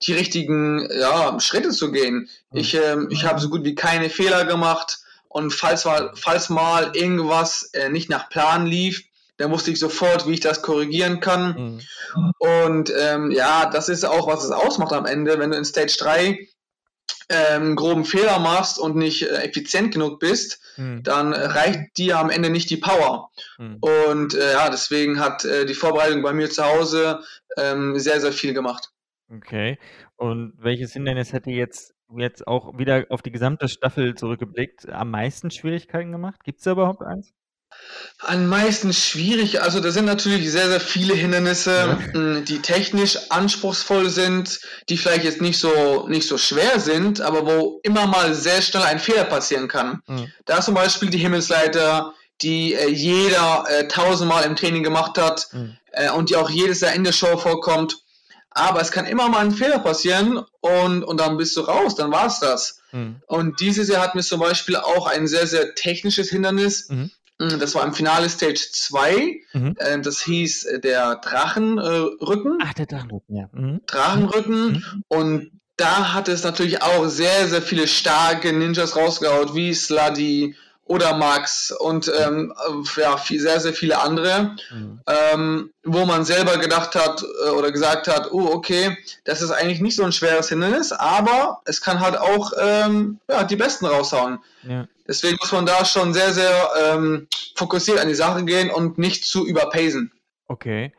die 0.03 0.13
richtigen 0.13 0.87
ja, 0.91 1.39
Schritte 1.39 1.71
zu 1.71 1.91
gehen. 1.91 2.29
Ich, 2.53 2.75
äh, 2.75 2.97
ich 3.09 3.25
habe 3.25 3.39
so 3.39 3.49
gut 3.49 3.63
wie 3.63 3.75
keine 3.75 4.09
Fehler 4.09 4.45
gemacht 4.45 4.99
und 5.27 5.51
falls 5.53 5.85
mal, 5.85 6.11
falls 6.15 6.49
mal 6.49 6.95
irgendwas 6.95 7.69
äh, 7.73 7.89
nicht 7.89 8.09
nach 8.09 8.29
Plan 8.29 8.65
lief, 8.65 9.03
da 9.37 9.51
wusste 9.51 9.71
ich 9.71 9.79
sofort, 9.79 10.27
wie 10.27 10.33
ich 10.33 10.39
das 10.39 10.61
korrigieren 10.61 11.19
kann. 11.19 11.81
Mhm. 12.15 12.33
Und 12.39 12.93
ähm, 12.97 13.31
ja, 13.31 13.69
das 13.69 13.87
ist 13.87 14.03
auch, 14.03 14.27
was 14.27 14.43
es 14.43 14.51
ausmacht 14.51 14.93
am 14.93 15.05
Ende, 15.05 15.37
wenn 15.37 15.51
du 15.51 15.57
in 15.57 15.65
Stage 15.65 15.95
3 15.99 16.47
ähm, 17.29 17.75
groben 17.75 18.05
Fehler 18.05 18.39
machst 18.39 18.79
und 18.79 18.95
nicht 18.95 19.23
äh, 19.23 19.43
effizient 19.43 19.93
genug 19.93 20.19
bist, 20.19 20.59
mhm. 20.77 21.03
dann 21.03 21.33
reicht 21.33 21.97
dir 21.97 22.19
am 22.19 22.29
Ende 22.29 22.49
nicht 22.49 22.69
die 22.69 22.77
Power. 22.77 23.29
Mhm. 23.57 23.77
Und 23.81 24.33
äh, 24.33 24.53
ja, 24.53 24.69
deswegen 24.69 25.19
hat 25.19 25.45
äh, 25.45 25.65
die 25.65 25.75
Vorbereitung 25.75 26.23
bei 26.23 26.33
mir 26.33 26.49
zu 26.49 26.63
Hause 26.63 27.19
ähm, 27.57 27.99
sehr, 27.99 28.21
sehr 28.21 28.33
viel 28.33 28.53
gemacht. 28.53 28.91
Okay. 29.29 29.77
Und 30.15 30.53
welches 30.57 30.93
Hindernis 30.93 31.33
hätte 31.33 31.51
jetzt 31.51 31.93
jetzt 32.15 32.47
auch 32.47 32.77
wieder 32.77 33.05
auf 33.09 33.21
die 33.21 33.31
gesamte 33.31 33.67
Staffel 33.67 34.15
zurückgeblickt 34.15 34.89
am 34.89 35.11
meisten 35.11 35.51
Schwierigkeiten 35.51 36.11
gemacht? 36.11 36.43
Gibt 36.43 36.59
es 36.59 36.63
da 36.63 36.71
überhaupt 36.71 37.01
eins? 37.01 37.33
Am 38.19 38.47
meisten 38.47 38.93
schwierig, 38.93 39.61
also 39.61 39.81
da 39.81 39.91
sind 39.91 40.05
natürlich 40.05 40.49
sehr, 40.49 40.69
sehr 40.69 40.79
viele 40.79 41.13
Hindernisse, 41.13 41.71
ja. 41.71 42.13
Hm, 42.13 42.45
die 42.45 42.61
technisch 42.61 43.17
anspruchsvoll 43.29 44.09
sind, 44.09 44.59
die 44.87 44.97
vielleicht 44.97 45.25
jetzt 45.25 45.41
nicht 45.41 45.59
so, 45.59 46.07
nicht 46.07 46.27
so 46.27 46.37
schwer 46.37 46.79
sind, 46.79 47.19
aber 47.19 47.45
wo 47.45 47.79
immer 47.83 48.07
mal 48.07 48.33
sehr 48.33 48.61
schnell 48.61 48.83
ein 48.83 48.99
Fehler 48.99 49.25
passieren 49.25 49.67
kann. 49.67 50.01
Mhm. 50.07 50.31
Da 50.45 50.59
ist 50.59 50.65
zum 50.65 50.75
Beispiel 50.75 51.09
die 51.09 51.17
Himmelsleiter, 51.17 52.13
die 52.41 52.73
äh, 52.73 52.89
jeder 52.89 53.65
äh, 53.67 53.87
tausendmal 53.87 54.45
im 54.45 54.55
Training 54.55 54.83
gemacht 54.83 55.17
hat 55.17 55.49
mhm. 55.51 55.77
äh, 55.91 56.09
und 56.09 56.29
die 56.29 56.37
auch 56.37 56.49
jedes 56.49 56.79
Jahr 56.79 56.93
in 56.93 57.03
der 57.03 57.11
Show 57.11 57.37
vorkommt. 57.37 57.97
Aber 58.57 58.81
es 58.81 58.89
kann 58.89 59.05
immer 59.05 59.29
mal 59.29 59.45
ein 59.45 59.51
Fehler 59.51 59.77
passieren 59.77 60.43
und, 60.61 61.03
und 61.03 61.19
dann 61.19 61.37
bist 61.37 61.55
du 61.55 61.61
raus, 61.61 61.95
dann 61.95 62.11
war 62.11 62.25
es 62.25 62.39
das. 62.39 62.81
Mhm. 62.91 63.21
Und 63.27 63.59
dieses 63.59 63.87
Jahr 63.87 64.01
hatten 64.01 64.17
wir 64.17 64.23
zum 64.23 64.39
Beispiel 64.39 64.77
auch 64.77 65.05
ein 65.05 65.27
sehr, 65.27 65.45
sehr 65.45 65.75
technisches 65.75 66.31
Hindernis. 66.31 66.89
Mhm. 66.89 67.11
Mm, 67.37 67.59
das 67.59 67.75
war 67.75 67.85
im 67.85 67.93
Finale 67.93 68.27
Stage 68.29 68.59
2. 68.71 69.41
Mhm. 69.53 69.75
Äh, 69.77 70.01
das 70.01 70.21
hieß 70.21 70.63
äh, 70.65 70.79
der 70.79 71.17
Drachenrücken. 71.17 72.57
Ach, 72.63 72.73
der 72.73 72.87
Drachenrücken, 72.87 73.35
ja. 73.35 73.47
Mhm. 73.51 73.81
Drachenrücken. 73.85 74.71
Mhm. 74.71 75.03
Und 75.07 75.51
da 75.75 76.15
hat 76.15 76.27
es 76.27 76.43
natürlich 76.43 76.81
auch 76.81 77.07
sehr, 77.07 77.47
sehr 77.47 77.61
viele 77.61 77.87
starke 77.87 78.53
Ninjas 78.53 78.95
rausgehaut, 78.95 79.53
wie 79.53 79.71
Sluddy, 79.75 80.55
oder 80.87 81.15
Max 81.15 81.71
und 81.71 82.11
ähm, 82.19 82.53
ja, 82.95 83.17
viel, 83.17 83.39
sehr, 83.39 83.59
sehr 83.59 83.73
viele 83.73 83.99
andere, 83.99 84.55
mhm. 84.71 85.01
ähm, 85.07 85.71
wo 85.83 86.05
man 86.05 86.25
selber 86.25 86.57
gedacht 86.57 86.95
hat 86.95 87.23
äh, 87.45 87.49
oder 87.49 87.71
gesagt 87.71 88.07
hat, 88.07 88.31
oh, 88.31 88.47
okay, 88.47 88.97
das 89.25 89.41
ist 89.41 89.51
eigentlich 89.51 89.81
nicht 89.81 89.95
so 89.95 90.03
ein 90.03 90.11
schweres 90.11 90.49
Hindernis, 90.49 90.91
aber 90.91 91.61
es 91.65 91.81
kann 91.81 91.99
halt 91.99 92.17
auch 92.17 92.53
ähm, 92.61 93.19
ja, 93.29 93.43
die 93.43 93.55
Besten 93.55 93.85
raushauen. 93.85 94.39
Ja. 94.63 94.87
Deswegen 95.07 95.37
muss 95.39 95.51
man 95.51 95.65
da 95.65 95.85
schon 95.85 96.13
sehr, 96.13 96.33
sehr 96.33 96.69
ähm, 96.83 97.27
fokussiert 97.55 97.99
an 97.99 98.09
die 98.09 98.15
Sache 98.15 98.43
gehen 98.45 98.69
und 98.69 98.97
nicht 98.97 99.25
zu 99.25 99.45
überpacen. 99.45 100.11
Okay. 100.49 100.93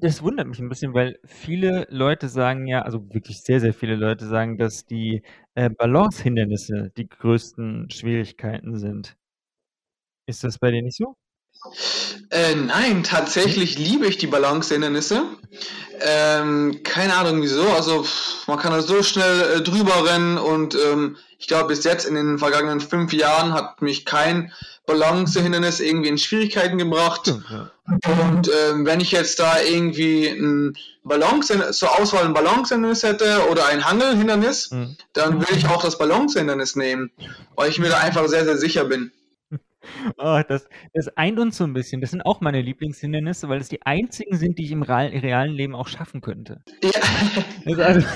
Das 0.00 0.22
wundert 0.22 0.46
mich 0.46 0.60
ein 0.60 0.68
bisschen, 0.68 0.94
weil 0.94 1.18
viele 1.24 1.86
Leute 1.90 2.28
sagen 2.28 2.66
ja, 2.66 2.82
also 2.82 3.12
wirklich 3.12 3.42
sehr, 3.42 3.60
sehr 3.60 3.74
viele 3.74 3.96
Leute 3.96 4.26
sagen, 4.26 4.56
dass 4.56 4.86
die 4.86 5.22
äh, 5.54 5.68
Balance-Hindernisse 5.68 6.92
die 6.96 7.08
größten 7.08 7.90
Schwierigkeiten 7.90 8.78
sind. 8.78 9.16
Ist 10.26 10.44
das 10.44 10.58
bei 10.58 10.70
dir 10.70 10.82
nicht 10.82 10.96
so? 10.96 11.16
Äh, 12.30 12.54
nein, 12.54 13.04
tatsächlich 13.04 13.78
liebe 13.78 14.06
ich 14.06 14.18
die 14.18 14.26
Balance-Hindernisse. 14.26 15.24
Ähm, 16.00 16.80
keine 16.82 17.14
Ahnung 17.14 17.40
wieso. 17.42 17.66
Also 17.68 18.04
man 18.46 18.58
kann 18.58 18.72
da 18.72 18.82
so 18.82 19.02
schnell 19.02 19.58
äh, 19.58 19.60
drüber 19.62 20.04
rennen 20.04 20.36
und 20.36 20.74
ähm, 20.74 21.16
ich 21.38 21.46
glaube 21.46 21.68
bis 21.68 21.84
jetzt 21.84 22.06
in 22.06 22.14
den 22.14 22.38
vergangenen 22.38 22.80
fünf 22.80 23.12
Jahren 23.12 23.52
hat 23.52 23.80
mich 23.80 24.04
kein 24.04 24.52
Balance-Hindernis 24.86 25.80
irgendwie 25.80 26.08
in 26.08 26.18
Schwierigkeiten 26.18 26.76
gebracht. 26.76 27.32
Ja. 27.50 27.70
Und 27.86 28.50
ähm, 28.50 28.84
wenn 28.84 29.00
ich 29.00 29.12
jetzt 29.12 29.38
da 29.38 29.60
irgendwie 29.60 30.28
ein 30.28 30.76
Balance 31.04 31.70
zur 31.72 31.98
Auswahl 31.98 32.24
ein 32.24 32.34
Balance-Hindernis 32.34 33.02
hätte 33.02 33.48
oder 33.50 33.66
ein 33.66 33.84
Hangelhindernis, 33.84 34.70
mhm. 34.70 34.96
dann 35.12 35.40
würde 35.40 35.54
ich 35.54 35.68
auch 35.68 35.82
das 35.82 35.98
Balance-Hindernis 35.98 36.76
nehmen, 36.76 37.10
weil 37.56 37.70
ich 37.70 37.78
mir 37.78 37.88
da 37.88 37.98
einfach 37.98 38.26
sehr, 38.28 38.44
sehr 38.44 38.58
sicher 38.58 38.84
bin. 38.84 39.12
Oh, 40.18 40.40
das, 40.46 40.68
das 40.92 41.08
eint 41.16 41.38
uns 41.38 41.56
so 41.56 41.64
ein 41.64 41.72
bisschen. 41.72 42.00
Das 42.00 42.10
sind 42.10 42.22
auch 42.22 42.40
meine 42.40 42.60
Lieblingshindernisse, 42.60 43.48
weil 43.48 43.60
es 43.60 43.68
die 43.68 43.82
einzigen 43.82 44.36
sind, 44.36 44.58
die 44.58 44.64
ich 44.64 44.72
im 44.72 44.82
realen 44.82 45.52
Leben 45.52 45.74
auch 45.74 45.88
schaffen 45.88 46.20
könnte. 46.20 46.62
Ja. 46.82 46.90
Also, 47.66 48.06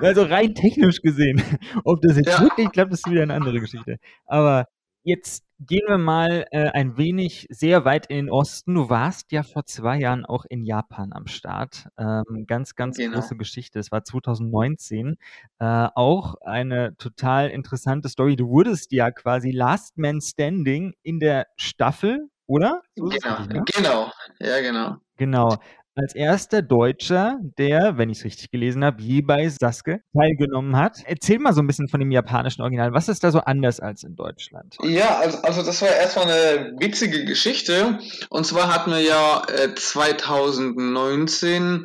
also, 0.00 0.22
rein 0.22 0.54
technisch 0.54 1.02
gesehen. 1.02 1.42
Ob 1.84 2.00
das 2.00 2.16
jetzt 2.16 2.28
ja. 2.28 2.40
wirklich 2.40 2.70
klappt, 2.70 2.92
ist 2.92 3.08
wieder 3.10 3.22
eine 3.22 3.34
andere 3.34 3.60
Geschichte. 3.60 3.96
Aber 4.26 4.66
Jetzt 5.04 5.44
gehen 5.66 5.86
wir 5.86 5.98
mal 5.98 6.46
äh, 6.50 6.70
ein 6.70 6.96
wenig 6.96 7.46
sehr 7.50 7.84
weit 7.84 8.06
in 8.06 8.16
den 8.16 8.30
Osten. 8.30 8.74
Du 8.74 8.88
warst 8.88 9.32
ja 9.32 9.42
vor 9.42 9.64
zwei 9.66 9.98
Jahren 9.98 10.24
auch 10.24 10.44
in 10.44 10.64
Japan 10.64 11.12
am 11.12 11.26
Start. 11.26 11.88
Ähm, 11.98 12.44
ganz, 12.46 12.74
ganz 12.74 12.96
genau. 12.96 13.14
große 13.14 13.36
Geschichte. 13.36 13.78
Es 13.78 13.92
war 13.92 14.04
2019. 14.04 15.16
Äh, 15.58 15.88
auch 15.94 16.36
eine 16.42 16.96
total 16.96 17.50
interessante 17.50 18.08
Story. 18.08 18.36
Du 18.36 18.48
wurdest 18.48 18.92
ja 18.92 19.10
quasi 19.10 19.50
Last 19.50 19.98
Man 19.98 20.20
Standing 20.20 20.94
in 21.02 21.20
der 21.20 21.46
Staffel, 21.56 22.28
oder? 22.46 22.82
So 22.96 23.04
genau, 23.04 23.34
richtig, 23.34 23.54
ne? 23.54 23.64
genau. 23.66 24.12
Ja, 24.40 24.60
genau. 24.60 24.96
Genau 25.16 25.58
als 25.94 26.14
erster 26.14 26.62
Deutscher, 26.62 27.38
der, 27.58 27.98
wenn 27.98 28.10
ich 28.10 28.18
es 28.18 28.24
richtig 28.24 28.50
gelesen 28.50 28.84
habe, 28.84 29.02
je 29.02 29.22
bei 29.22 29.48
Sasuke 29.48 30.00
teilgenommen 30.12 30.76
hat. 30.76 30.98
Erzähl 31.04 31.38
mal 31.38 31.52
so 31.52 31.60
ein 31.60 31.66
bisschen 31.66 31.88
von 31.88 32.00
dem 32.00 32.10
japanischen 32.10 32.62
Original. 32.62 32.92
Was 32.92 33.08
ist 33.08 33.22
da 33.24 33.30
so 33.30 33.40
anders 33.40 33.80
als 33.80 34.02
in 34.02 34.16
Deutschland? 34.16 34.76
Ja, 34.82 35.18
also, 35.18 35.38
also 35.38 35.62
das 35.62 35.80
war 35.82 35.90
erstmal 35.90 36.26
eine 36.26 36.72
witzige 36.78 37.24
Geschichte. 37.24 37.98
Und 38.28 38.46
zwar 38.46 38.72
hatten 38.72 38.90
wir 38.90 39.00
ja 39.00 39.42
äh, 39.48 39.74
2019 39.74 41.84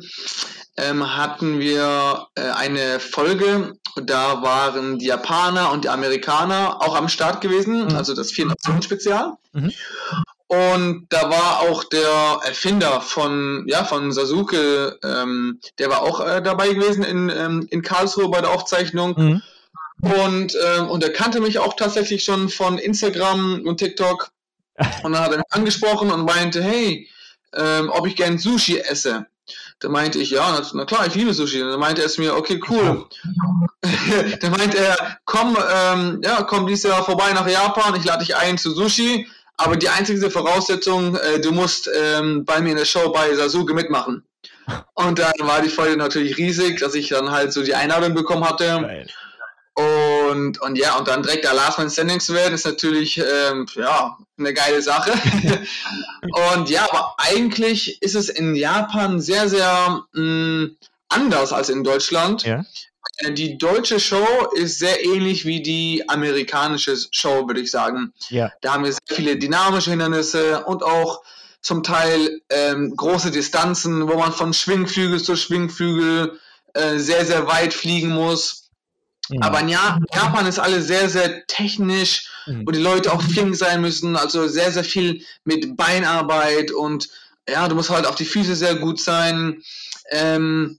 ähm, 0.76 1.16
hatten 1.16 1.60
wir 1.60 2.26
äh, 2.36 2.50
eine 2.50 3.00
Folge, 3.00 3.74
da 4.02 4.42
waren 4.42 4.98
die 4.98 5.06
Japaner 5.06 5.72
und 5.72 5.84
die 5.84 5.88
Amerikaner 5.88 6.80
auch 6.80 6.96
am 6.96 7.08
Start 7.08 7.40
gewesen, 7.40 7.86
mhm. 7.86 7.96
also 7.96 8.14
das 8.14 8.32
Vier-Nationen-Spezial. 8.32 9.34
Mhm. 9.52 9.72
Und 10.50 11.06
da 11.10 11.30
war 11.30 11.60
auch 11.60 11.84
der 11.84 12.40
Erfinder 12.44 13.00
von, 13.00 13.66
ja, 13.68 13.84
von 13.84 14.10
Sasuke, 14.10 14.98
ähm, 15.04 15.60
der 15.78 15.90
war 15.90 16.02
auch 16.02 16.18
äh, 16.18 16.42
dabei 16.42 16.72
gewesen 16.72 17.04
in, 17.04 17.28
ähm, 17.28 17.68
in 17.70 17.82
Karlsruhe 17.82 18.28
bei 18.30 18.40
der 18.40 18.50
Aufzeichnung. 18.50 19.14
Mhm. 19.16 19.42
Und, 20.00 20.56
ähm, 20.66 20.88
und 20.88 21.04
er 21.04 21.12
kannte 21.12 21.40
mich 21.40 21.60
auch 21.60 21.74
tatsächlich 21.74 22.24
schon 22.24 22.48
von 22.48 22.78
Instagram 22.78 23.62
und 23.64 23.76
TikTok. 23.76 24.32
Und 25.04 25.12
dann 25.12 25.22
hat 25.22 25.30
er 25.30 25.36
mich 25.36 25.46
angesprochen 25.50 26.10
und 26.10 26.24
meinte, 26.24 26.62
hey, 26.62 27.06
ähm, 27.54 27.90
ob 27.90 28.06
ich 28.06 28.16
gern 28.16 28.38
Sushi 28.38 28.78
esse. 28.78 29.26
Da 29.78 29.88
meinte 29.88 30.18
ich, 30.18 30.30
ja, 30.30 30.60
na, 30.72 30.84
klar, 30.84 31.06
ich 31.06 31.14
liebe 31.14 31.34
Sushi. 31.34 31.62
Und 31.62 31.70
dann 31.70 31.80
meinte 31.80 32.00
er 32.00 32.06
es 32.06 32.16
mir, 32.16 32.34
okay, 32.34 32.60
cool. 32.68 33.06
da 34.40 34.50
meinte 34.50 34.78
er, 34.78 35.18
komm, 35.26 35.56
ähm, 35.72 36.22
ja, 36.24 36.42
komm 36.42 36.66
dieses 36.66 36.90
Jahr 36.90 37.04
vorbei 37.04 37.32
nach 37.34 37.46
Japan, 37.46 37.94
ich 37.94 38.04
lade 38.04 38.24
dich 38.24 38.34
ein 38.34 38.58
zu 38.58 38.72
Sushi. 38.72 39.28
Aber 39.60 39.76
die 39.76 39.90
einzige 39.90 40.30
Voraussetzung, 40.30 41.16
äh, 41.16 41.38
du 41.38 41.52
musst 41.52 41.90
ähm, 41.94 42.46
bei 42.46 42.62
mir 42.62 42.70
in 42.70 42.78
der 42.78 42.86
Show 42.86 43.10
bei 43.10 43.34
Sasuke 43.34 43.74
mitmachen. 43.74 44.24
Und 44.94 45.18
dann 45.18 45.32
war 45.40 45.60
die 45.60 45.68
Folge 45.68 45.98
natürlich 45.98 46.38
riesig, 46.38 46.80
dass 46.80 46.94
ich 46.94 47.08
dann 47.08 47.30
halt 47.30 47.52
so 47.52 47.62
die 47.62 47.74
Einladung 47.74 48.14
bekommen 48.14 48.48
hatte. 48.48 49.06
Und, 49.74 50.60
und 50.62 50.78
ja, 50.78 50.96
und 50.96 51.08
dann 51.08 51.22
direkt 51.22 51.44
der 51.44 51.52
Last 51.52 51.78
Man 51.78 51.90
Standing 51.90 52.20
zu 52.20 52.32
werden, 52.32 52.54
ist 52.54 52.64
natürlich 52.64 53.18
ähm, 53.18 53.66
ja, 53.74 54.16
eine 54.38 54.54
geile 54.54 54.80
Sache. 54.80 55.12
und 56.56 56.70
ja, 56.70 56.86
aber 56.90 57.14
eigentlich 57.18 58.00
ist 58.00 58.14
es 58.14 58.30
in 58.30 58.54
Japan 58.54 59.20
sehr, 59.20 59.48
sehr 59.48 60.04
mh, 60.12 60.22
mm, 60.22 60.76
anders 61.10 61.52
als 61.52 61.68
in 61.68 61.84
Deutschland. 61.84 62.44
Ja. 62.44 62.64
Äh, 63.20 63.32
die 63.32 63.58
deutsche 63.58 64.00
Show 64.00 64.26
ist 64.54 64.78
sehr 64.78 65.04
ähnlich 65.04 65.44
wie 65.44 65.62
die 65.62 66.08
amerikanische 66.08 66.96
Show, 67.10 67.46
würde 67.46 67.60
ich 67.60 67.70
sagen. 67.70 68.12
Ja. 68.28 68.52
Da 68.60 68.74
haben 68.74 68.84
wir 68.84 68.92
sehr 68.92 69.16
viele 69.16 69.36
dynamische 69.36 69.90
Hindernisse 69.90 70.64
und 70.64 70.82
auch 70.82 71.22
zum 71.62 71.82
Teil 71.82 72.40
ähm, 72.48 72.96
große 72.96 73.30
Distanzen, 73.30 74.08
wo 74.08 74.16
man 74.18 74.32
von 74.32 74.54
Schwingflügel 74.54 75.22
zu 75.22 75.36
Schwingflügel 75.36 76.38
äh, 76.74 76.98
sehr, 76.98 77.26
sehr 77.26 77.46
weit 77.46 77.74
fliegen 77.74 78.10
muss. 78.10 78.70
Mhm. 79.28 79.42
Aber 79.42 79.60
in 79.60 79.68
Japan 79.68 80.46
ist 80.46 80.58
alles 80.58 80.86
sehr, 80.86 81.08
sehr 81.10 81.46
technisch, 81.46 82.30
mhm. 82.46 82.66
wo 82.66 82.70
die 82.70 82.80
Leute 82.80 83.12
auch 83.12 83.22
flink 83.22 83.56
sein 83.56 83.80
müssen, 83.80 84.16
also 84.16 84.48
sehr, 84.48 84.72
sehr 84.72 84.84
viel 84.84 85.22
mit 85.44 85.76
Beinarbeit 85.76 86.72
und 86.72 87.08
ja, 87.48 87.66
du 87.68 87.74
musst 87.74 87.90
halt 87.90 88.06
auf 88.06 88.14
die 88.14 88.24
Füße 88.24 88.54
sehr 88.54 88.76
gut 88.76 89.00
sein. 89.00 89.62
Ähm, 90.10 90.78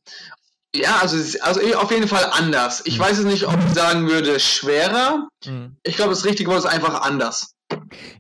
ja, 0.74 1.00
also, 1.01 1.18
also 1.42 1.78
auf 1.78 1.92
jeden 1.92 2.08
Fall 2.08 2.25
anders. 2.32 2.84
Ich 2.86 2.98
mhm. 2.98 3.04
weiß 3.04 3.20
es 3.20 3.25
nicht, 3.25 3.48
ob 3.48 3.58
ich 3.66 3.74
sagen 3.74 4.08
würde 4.08 4.40
schwerer. 4.40 5.28
Mhm. 5.46 5.75
Ich 5.84 5.96
glaube, 5.96 6.12
das 6.12 6.25
richtige 6.25 6.50
Wort 6.50 6.60
ist 6.60 6.66
einfach 6.66 7.01
anders. 7.01 7.56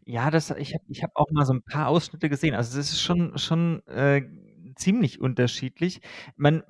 Ja, 0.05 0.31
das, 0.31 0.49
ich 0.51 0.73
habe 0.73 0.83
ich 0.89 1.03
hab 1.03 1.11
auch 1.15 1.29
mal 1.31 1.45
so 1.45 1.53
ein 1.53 1.63
paar 1.63 1.87
Ausschnitte 1.87 2.29
gesehen. 2.29 2.55
Also 2.55 2.77
das 2.77 2.91
ist 2.91 3.01
schon, 3.01 3.37
schon 3.37 3.85
äh, 3.87 4.21
ziemlich 4.75 5.21
unterschiedlich. 5.21 6.01
Man, 6.35 6.63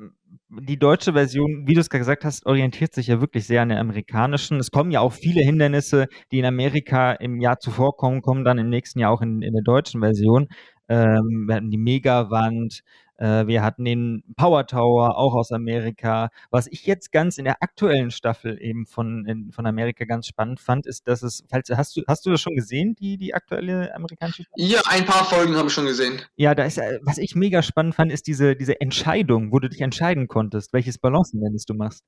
die 0.50 0.78
deutsche 0.78 1.14
Version, 1.14 1.64
wie 1.66 1.74
du 1.74 1.82
es 1.82 1.90
gesagt 1.90 2.26
hast, 2.26 2.46
orientiert 2.46 2.94
sich 2.94 3.08
ja 3.08 3.22
wirklich 3.22 3.48
sehr 3.48 3.62
an 3.62 3.70
der 3.70 3.80
amerikanischen. 3.80 4.60
Es 4.60 4.72
kommen 4.72 4.92
ja 4.92 5.00
auch 5.00 5.14
viele 5.14 5.42
Hindernisse, 5.42 6.08
die 6.32 6.40
in 6.40 6.46
Amerika 6.46 7.14
im 7.14 7.40
Jahr 7.40 7.60
zuvor 7.60 7.96
kommen, 7.98 8.22
kommen 8.22 8.44
dann 8.44 8.58
im 8.58 8.70
nächsten 8.70 9.00
Jahr 9.00 9.12
auch 9.12 9.22
in, 9.22 9.42
in 9.42 9.54
der 9.54 9.64
deutschen 9.64 10.02
Version. 10.02 10.48
ähm, 10.90 11.46
wir 11.48 11.56
hatten 11.56 11.72
die 11.72 11.78
Megawand, 11.78 12.82
äh, 13.22 13.46
wir 13.46 13.62
hatten 13.62 13.86
den 13.86 14.24
Power 14.36 14.66
Tower, 14.66 15.18
auch 15.18 15.36
aus 15.36 15.52
Amerika. 15.52 16.30
Was 16.50 16.66
ich 16.68 16.88
jetzt 16.88 17.12
ganz 17.12 17.38
in 17.38 17.46
der 17.46 17.62
aktuellen 17.62 18.10
Staffel 18.10 18.58
eben 18.60 18.88
von, 18.88 19.26
in, 19.26 19.52
von 19.52 19.68
Amerika 19.68 20.06
ganz 20.06 20.26
spannend 20.26 20.60
fand, 20.60 20.88
ist, 20.88 21.08
dass 21.08 21.22
es, 21.22 21.44
falls, 21.50 21.70
hast 21.70 21.96
du, 21.96 22.02
hast 22.08 22.26
du 22.26 22.32
das 22.32 22.42
schon 22.42 22.56
gesehen, 22.56 22.96
die, 22.96 23.18
die 23.18 23.36
aktuelle 23.36 23.94
amerikanische 23.96 24.44
Staffel? 24.44 24.66
Ja, 24.66 24.82
ein 24.90 25.06
paar 25.06 25.26
Folgen 25.26 25.56
habe 25.56 25.68
ich 25.68 25.74
schon 25.74 25.86
gesehen. 25.86 26.20
Ja, 26.36 26.56
da 26.56 26.64
ist, 26.64 26.80
äh, 26.80 27.00
was 27.04 27.20
ich 27.20 27.36
mega 27.36 27.62
spannend 27.62 27.94
fand, 27.94 28.12
ist 28.12 28.26
diese, 28.26 28.56
diese 28.56 28.82
Entscheidung, 28.82 29.52
wo 29.52 29.60
du 29.60 29.70
dich 29.70 29.82
entscheiden 29.82 30.28
konntest, 30.28 30.74
welches 30.74 30.98
Balancentennis 30.98 31.66
du 31.66 31.76
machst. 31.76 32.04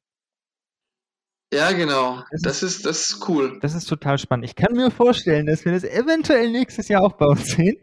Ja, 1.53 1.71
genau. 1.71 2.23
Das, 2.31 2.41
das 2.41 2.63
ist, 2.63 2.85
das 2.85 3.09
ist 3.09 3.29
cool. 3.29 3.59
Das 3.61 3.73
ist 3.73 3.85
total 3.85 4.17
spannend. 4.17 4.45
Ich 4.45 4.55
kann 4.55 4.73
mir 4.73 4.91
vorstellen, 4.91 5.45
dass 5.45 5.65
wir 5.65 5.71
das 5.71 5.83
eventuell 5.83 6.49
nächstes 6.49 6.87
Jahr 6.87 7.03
auch 7.03 7.13
bei 7.13 7.25
uns 7.25 7.45
sehen. 7.51 7.77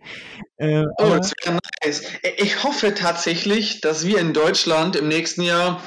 Äh, 0.57 0.85
oh, 0.99 1.17
das 1.17 1.33
wäre 1.45 1.59
nice. 1.83 2.03
Ich 2.37 2.63
hoffe 2.65 2.95
tatsächlich, 2.95 3.81
dass 3.81 4.07
wir 4.07 4.19
in 4.19 4.33
Deutschland 4.33 4.97
im 4.97 5.09
nächsten 5.09 5.43
Jahr 5.43 5.81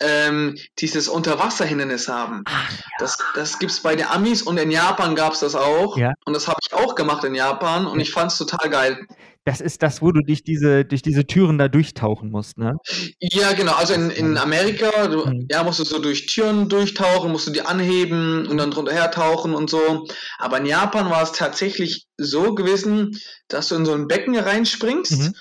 ähm, 0.00 0.56
dieses 0.78 1.08
Unterwasserhindernis 1.08 2.08
haben. 2.08 2.42
Ach, 2.46 2.70
ja. 2.70 2.78
Das, 2.98 3.18
das 3.34 3.58
gibt 3.58 3.72
es 3.72 3.80
bei 3.80 3.96
den 3.96 4.06
Amis 4.06 4.42
und 4.42 4.58
in 4.58 4.70
Japan 4.70 5.14
gab 5.14 5.32
es 5.32 5.40
das 5.40 5.54
auch. 5.54 5.96
Ja. 5.96 6.14
Und 6.24 6.34
das 6.34 6.48
habe 6.48 6.58
ich 6.62 6.72
auch 6.72 6.94
gemacht 6.94 7.24
in 7.24 7.34
Japan 7.34 7.86
und 7.86 8.00
ich 8.00 8.10
fand 8.10 8.32
es 8.32 8.38
total 8.38 8.70
geil. 8.70 9.06
Das 9.44 9.62
ist 9.62 9.82
das, 9.82 10.02
wo 10.02 10.12
du 10.12 10.20
dich 10.20 10.44
diese, 10.44 10.84
durch 10.84 11.00
diese 11.00 11.26
Türen 11.26 11.56
da 11.56 11.68
durchtauchen 11.68 12.30
musst, 12.30 12.58
ne? 12.58 12.76
Ja, 13.18 13.52
genau. 13.54 13.72
Also 13.72 13.94
in, 13.94 14.10
in 14.10 14.36
Amerika, 14.36 15.06
du, 15.06 15.24
mhm. 15.24 15.46
ja, 15.50 15.64
musst 15.64 15.80
du 15.80 15.84
so 15.84 15.98
durch 15.98 16.26
Türen 16.26 16.68
durchtauchen, 16.68 17.32
musst 17.32 17.46
du 17.46 17.50
die 17.50 17.62
anheben 17.62 18.46
und 18.46 18.58
dann 18.58 18.70
drunter 18.70 18.92
hertauchen 18.92 19.54
und 19.54 19.70
so. 19.70 20.06
Aber 20.38 20.58
in 20.58 20.66
Japan 20.66 21.08
war 21.08 21.22
es 21.22 21.32
tatsächlich 21.32 22.06
so 22.18 22.54
gewesen, 22.54 23.18
dass 23.48 23.68
du 23.68 23.76
in 23.76 23.86
so 23.86 23.94
ein 23.94 24.06
Becken 24.06 24.36
reinspringst 24.36 25.12
mhm. 25.12 25.34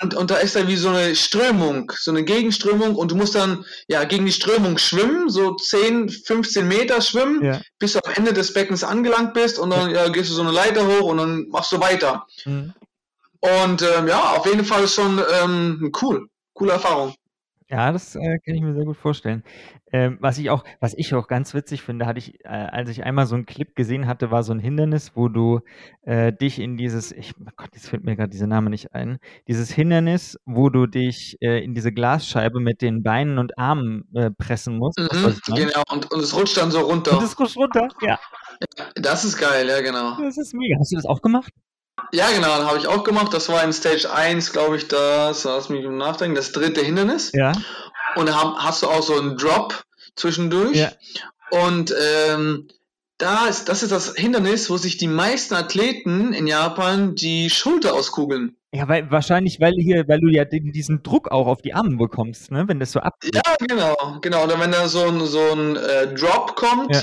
und, 0.00 0.14
und 0.14 0.30
da 0.32 0.38
ist 0.38 0.56
dann 0.56 0.66
wie 0.66 0.76
so 0.76 0.88
eine 0.88 1.14
Strömung, 1.14 1.92
so 1.96 2.10
eine 2.10 2.24
Gegenströmung 2.24 2.96
und 2.96 3.12
du 3.12 3.14
musst 3.14 3.36
dann 3.36 3.64
ja 3.86 4.02
gegen 4.04 4.26
die 4.26 4.32
Strömung 4.32 4.76
schwimmen, 4.78 5.28
so 5.28 5.54
10, 5.54 6.08
15 6.08 6.66
Meter 6.66 7.00
schwimmen, 7.00 7.44
ja. 7.44 7.60
bis 7.78 7.92
du 7.92 8.00
am 8.04 8.12
Ende 8.14 8.32
des 8.32 8.52
Beckens 8.52 8.82
angelangt 8.82 9.34
bist 9.34 9.60
und 9.60 9.70
dann 9.70 9.90
ja, 9.90 10.08
gehst 10.08 10.30
du 10.30 10.34
so 10.34 10.42
eine 10.42 10.50
Leiter 10.50 10.86
hoch 10.86 11.06
und 11.10 11.18
dann 11.18 11.46
machst 11.48 11.70
du 11.70 11.78
weiter. 11.78 12.26
Mhm. 12.44 12.72
Und 13.42 13.82
ähm, 13.82 14.06
ja, 14.06 14.36
auf 14.36 14.46
jeden 14.46 14.64
Fall 14.64 14.86
schon 14.86 15.20
ähm, 15.42 15.92
cool. 16.00 16.28
Coole 16.54 16.72
Erfahrung. 16.72 17.14
Ja, 17.72 17.90
das 17.90 18.14
äh, 18.16 18.38
kann 18.44 18.54
ich 18.54 18.60
mir 18.60 18.74
sehr 18.74 18.84
gut 18.84 18.98
vorstellen. 18.98 19.42
Ähm, 19.92 20.18
was 20.20 20.36
ich 20.36 20.50
auch, 20.50 20.62
was 20.80 20.92
ich 20.92 21.14
auch 21.14 21.26
ganz 21.26 21.54
witzig 21.54 21.80
finde, 21.80 22.04
hatte 22.04 22.18
ich, 22.18 22.44
äh, 22.44 22.48
als 22.48 22.90
ich 22.90 23.02
einmal 23.02 23.26
so 23.26 23.34
einen 23.34 23.46
Clip 23.46 23.74
gesehen 23.74 24.06
hatte, 24.06 24.30
war 24.30 24.42
so 24.42 24.52
ein 24.52 24.58
Hindernis, 24.58 25.12
wo 25.14 25.28
du 25.28 25.60
äh, 26.02 26.34
dich 26.34 26.58
in 26.58 26.76
dieses, 26.76 27.12
ich, 27.12 27.32
oh 27.40 27.50
Gott, 27.56 27.70
jetzt 27.72 27.88
fällt 27.88 28.04
mir 28.04 28.14
gerade 28.14 28.28
dieser 28.28 28.46
Name 28.46 28.68
nicht 28.68 28.94
ein, 28.94 29.18
dieses 29.48 29.70
Hindernis, 29.70 30.38
wo 30.44 30.68
du 30.68 30.86
dich 30.86 31.38
äh, 31.40 31.64
in 31.64 31.74
diese 31.74 31.92
Glasscheibe 31.92 32.60
mit 32.60 32.82
den 32.82 33.02
Beinen 33.02 33.38
und 33.38 33.56
Armen 33.56 34.04
äh, 34.14 34.30
pressen 34.30 34.76
musst. 34.76 34.98
Mhm, 34.98 35.34
genau, 35.54 35.82
und, 35.90 36.12
und 36.12 36.20
es 36.20 36.36
rutscht 36.36 36.58
dann 36.58 36.70
so 36.70 36.80
runter. 36.80 37.16
Und 37.16 37.24
es 37.24 37.40
rutscht 37.40 37.56
runter, 37.56 37.88
ja. 38.02 38.18
ja. 38.78 38.86
Das 38.96 39.24
ist 39.24 39.38
geil, 39.38 39.66
ja, 39.66 39.80
genau. 39.80 40.18
Das 40.20 40.36
ist 40.36 40.52
mega. 40.52 40.76
Hast 40.78 40.92
du 40.92 40.96
das 40.96 41.06
auch 41.06 41.22
gemacht? 41.22 41.54
Ja, 42.12 42.30
genau, 42.30 42.58
das 42.58 42.66
habe 42.66 42.78
ich 42.78 42.86
auch 42.86 43.04
gemacht. 43.04 43.32
Das 43.32 43.48
war 43.48 43.62
in 43.64 43.72
Stage 43.72 44.12
1, 44.12 44.52
glaube 44.52 44.76
ich, 44.76 44.88
das, 44.88 45.44
lass 45.44 45.68
mich 45.68 45.84
im 45.84 45.96
Nachdenken, 45.96 46.34
das 46.34 46.52
dritte 46.52 46.82
Hindernis. 46.82 47.30
Ja. 47.34 47.52
Und 48.16 48.28
da 48.28 48.56
hast 48.58 48.82
du 48.82 48.88
auch 48.88 49.02
so 49.02 49.18
einen 49.18 49.36
Drop 49.36 49.84
zwischendurch. 50.16 50.76
Ja. 50.76 50.92
Und 51.50 51.94
ähm, 52.28 52.68
da 53.18 53.46
ist, 53.46 53.68
das 53.68 53.82
ist 53.82 53.92
das 53.92 54.14
Hindernis, 54.14 54.68
wo 54.68 54.76
sich 54.76 54.96
die 54.96 55.06
meisten 55.06 55.54
Athleten 55.54 56.32
in 56.32 56.46
Japan 56.46 57.14
die 57.14 57.50
Schulter 57.50 57.94
auskugeln. 57.94 58.56
Ja, 58.74 58.88
weil 58.88 59.10
wahrscheinlich, 59.10 59.60
weil 59.60 59.74
hier, 59.78 60.08
weil 60.08 60.20
du 60.20 60.28
ja 60.28 60.44
diesen 60.44 61.02
Druck 61.02 61.30
auch 61.30 61.46
auf 61.46 61.60
die 61.60 61.74
Arme 61.74 61.96
bekommst, 61.96 62.50
ne, 62.50 62.64
wenn 62.66 62.80
das 62.80 62.92
so 62.92 63.00
ab. 63.00 63.14
Ja, 63.22 63.42
genau, 63.60 64.18
genau. 64.22 64.44
Oder 64.44 64.58
wenn 64.58 64.72
da 64.72 64.88
so 64.88 65.04
ein 65.06 65.20
so 65.26 65.52
ein 65.52 65.76
äh, 65.76 66.14
Drop 66.14 66.56
kommt, 66.56 66.94
ja. 66.94 67.02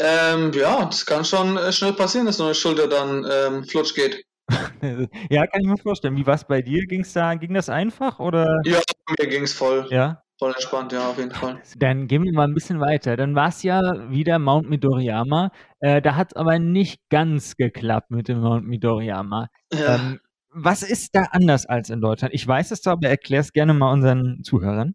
Ähm, 0.00 0.52
ja, 0.52 0.84
das 0.84 1.06
kann 1.06 1.24
schon 1.24 1.56
äh, 1.56 1.72
schnell 1.72 1.92
passieren, 1.92 2.26
dass 2.26 2.36
so 2.36 2.44
eine 2.44 2.54
Schulter 2.54 2.86
dann 2.86 3.26
ähm, 3.28 3.64
flutsch 3.64 3.94
geht. 3.94 4.24
ja, 5.30 5.46
kann 5.46 5.60
ich 5.60 5.66
mir 5.66 5.78
vorstellen. 5.78 6.16
Wie 6.16 6.26
war 6.26 6.34
es 6.34 6.44
bei 6.44 6.62
dir? 6.62 6.86
Ging's 6.86 7.12
da, 7.12 7.34
ging 7.34 7.54
das 7.54 7.68
einfach 7.68 8.18
oder? 8.18 8.60
Ja, 8.64 8.80
mir 9.18 9.26
ging 9.28 9.42
es 9.42 9.52
voll. 9.52 9.86
Ja. 9.90 10.22
Voll 10.38 10.52
entspannt, 10.52 10.92
ja, 10.92 11.08
auf 11.08 11.18
jeden 11.18 11.32
Fall. 11.32 11.60
Dann 11.76 12.06
gehen 12.06 12.22
wir 12.22 12.32
mal 12.32 12.46
ein 12.46 12.54
bisschen 12.54 12.78
weiter. 12.78 13.16
Dann 13.16 13.34
war 13.34 13.48
es 13.48 13.64
ja 13.64 14.08
wieder 14.08 14.38
Mount 14.38 14.70
Midoriyama. 14.70 15.50
Äh, 15.80 16.00
da 16.00 16.14
hat 16.14 16.28
es 16.28 16.36
aber 16.36 16.60
nicht 16.60 17.00
ganz 17.10 17.56
geklappt 17.56 18.12
mit 18.12 18.28
dem 18.28 18.40
Mount 18.40 18.64
Midoriyama. 18.64 19.48
Ja. 19.72 19.96
Ähm, 19.96 20.20
was 20.50 20.82
ist 20.82 21.16
da 21.16 21.24
anders 21.32 21.66
als 21.66 21.90
in 21.90 22.00
Deutschland? 22.00 22.34
Ich 22.34 22.46
weiß 22.46 22.70
es 22.70 22.82
zwar, 22.82 22.94
aber 22.94 23.08
erklär 23.08 23.40
es 23.40 23.52
gerne 23.52 23.74
mal 23.74 23.92
unseren 23.92 24.42
Zuhörern. 24.44 24.94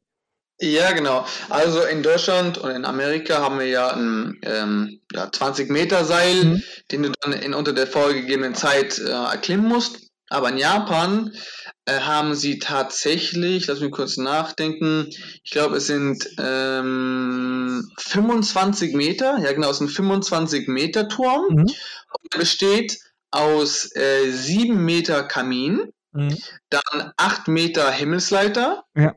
Ja, 0.59 0.91
genau. 0.91 1.25
Also 1.49 1.83
in 1.83 2.03
Deutschland 2.03 2.57
und 2.57 2.71
in 2.71 2.85
Amerika 2.85 3.41
haben 3.41 3.59
wir 3.59 3.67
ja 3.67 3.89
ein 3.89 4.39
ähm, 4.43 5.01
ja, 5.11 5.31
20 5.31 5.69
Meter 5.69 6.05
Seil, 6.05 6.45
mhm. 6.45 6.63
den 6.91 7.03
du 7.03 7.11
dann 7.21 7.33
in 7.33 7.53
unter 7.53 7.73
der 7.73 7.87
vorgegebenen 7.87 8.55
Zeit 8.55 8.99
äh, 8.99 9.09
erklimmen 9.09 9.67
musst. 9.67 9.99
Aber 10.29 10.49
in 10.49 10.57
Japan 10.57 11.33
äh, 11.85 11.99
haben 11.99 12.33
sie 12.33 12.59
tatsächlich, 12.59 13.67
lass 13.67 13.81
mich 13.81 13.91
kurz 13.91 14.17
nachdenken, 14.17 15.07
ich 15.43 15.51
glaube 15.51 15.77
es 15.77 15.87
sind 15.87 16.27
ähm, 16.39 17.91
25 17.97 18.93
Meter, 18.93 19.37
ja 19.39 19.51
genau, 19.51 19.69
es 19.69 19.77
ist 19.77 19.81
ein 19.81 19.89
25 19.89 20.67
Meter 20.69 21.09
Turm 21.09 21.45
mhm. 21.49 21.61
und 21.63 22.33
er 22.33 22.39
besteht 22.39 22.99
aus 23.31 23.93
äh, 23.95 24.31
7 24.31 24.83
Meter 24.83 25.23
Kamin 25.23 25.91
Mhm. 26.13 26.37
Dann 26.69 27.13
8 27.17 27.47
Meter 27.47 27.91
Himmelsleiter 27.91 28.85
ja. 28.95 29.15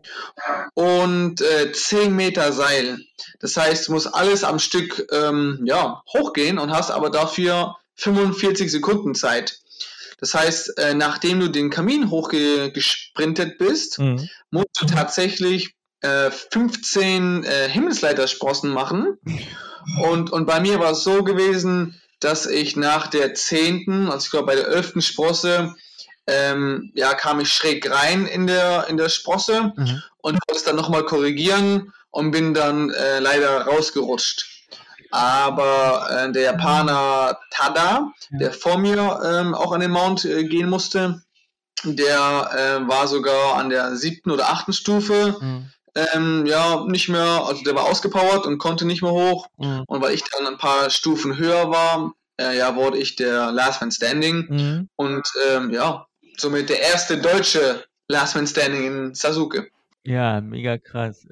und 0.75 1.41
äh, 1.41 1.73
10 1.73 2.15
Meter 2.15 2.53
Seil. 2.53 2.99
Das 3.41 3.57
heißt, 3.57 3.89
du 3.89 3.93
musst 3.93 4.15
alles 4.15 4.45
am 4.45 4.59
Stück 4.59 5.07
ähm, 5.13 5.61
ja, 5.65 6.03
hochgehen 6.13 6.59
und 6.59 6.73
hast 6.73 6.91
aber 6.91 7.11
dafür 7.11 7.77
45 7.97 8.71
Sekunden 8.71 9.15
Zeit. 9.15 9.61
Das 10.19 10.35
heißt, 10.35 10.79
äh, 10.79 10.95
nachdem 10.95 11.41
du 11.41 11.49
den 11.49 11.71
Kamin 11.71 12.11
hochgesprintet 12.11 13.59
bist, 13.59 13.99
mhm. 13.99 14.29
musst 14.51 14.81
du 14.81 14.87
tatsächlich 14.87 15.75
äh, 16.01 16.31
15 16.31 17.45
äh, 17.45 17.69
Himmelsleitersprossen 17.69 18.71
machen. 18.71 19.19
Und, 20.03 20.31
und 20.31 20.47
bei 20.47 20.61
mir 20.61 20.81
war 20.81 20.93
es 20.93 21.05
so 21.05 21.23
gewesen, 21.23 22.01
dass 22.21 22.47
ich 22.47 22.77
nach 22.77 23.09
der 23.09 23.35
zehnten, 23.35 24.07
also 24.07 24.25
ich 24.25 24.31
glaube 24.31 24.47
bei 24.47 24.57
der 24.57 24.69
elften 24.69 25.03
Sprosse, 25.03 25.75
ähm, 26.27 26.91
ja, 26.95 27.15
kam 27.15 27.41
ich 27.41 27.53
schräg 27.53 27.91
rein 27.91 28.27
in 28.27 28.47
der, 28.47 28.87
in 28.89 28.97
der 28.97 29.09
Sprosse 29.09 29.73
mhm. 29.77 30.03
und 30.19 30.39
wollte 30.47 30.59
es 30.59 30.65
dann 30.65 30.77
nochmal 30.77 31.05
korrigieren 31.05 31.93
und 32.11 32.31
bin 32.31 32.55
dann 32.55 32.91
äh, 32.91 33.21
leider 33.21 33.63
rausgerutscht. 33.67 34.47
Aber 35.11 36.09
äh, 36.11 36.33
der 36.33 36.43
Japaner 36.43 37.39
Tada, 37.51 38.13
ja. 38.31 38.39
der 38.39 38.53
vor 38.53 38.79
mir 38.79 39.21
ähm, 39.25 39.55
auch 39.55 39.73
an 39.73 39.81
den 39.81 39.93
Mount 39.93 40.25
äh, 40.25 40.45
gehen 40.45 40.69
musste, 40.69 41.23
der 41.85 42.51
äh, 42.53 42.89
war 42.89 43.07
sogar 43.07 43.57
an 43.57 43.71
der 43.71 43.97
siebten 43.97 44.31
oder 44.31 44.49
achten 44.49 44.73
Stufe. 44.73 45.37
Mhm. 45.41 45.71
Ähm, 45.95 46.45
ja, 46.47 46.85
nicht 46.85 47.09
mehr, 47.09 47.45
also 47.47 47.63
der 47.63 47.75
war 47.75 47.85
ausgepowert 47.85 48.45
und 48.45 48.59
konnte 48.59 48.85
nicht 48.85 49.03
mehr 49.03 49.13
hoch. 49.13 49.47
Mhm. 49.59 49.85
Und 49.87 50.03
weil 50.03 50.13
ich 50.13 50.25
dann 50.25 50.47
ein 50.47 50.59
paar 50.59 50.91
Stufen 50.91 51.39
höher 51.39 51.71
war, 51.71 52.13
äh, 52.39 52.57
ja, 52.57 52.77
wurde 52.77 52.99
ich 52.99 53.17
der 53.17 53.53
Last 53.53 53.81
Man 53.81 53.91
Standing. 53.91 54.47
Mhm. 54.49 54.89
Und 54.97 55.27
ähm, 55.49 55.71
ja, 55.71 56.07
somit 56.41 56.69
der 56.69 56.81
erste 56.81 57.19
deutsche 57.19 57.85
Last 58.09 58.37
Man 58.37 58.47
Standing 58.47 58.87
in 58.87 59.15
Sasuke. 59.15 59.69
Ja, 60.05 60.41
mega 60.41 60.79
krass. 60.79 61.27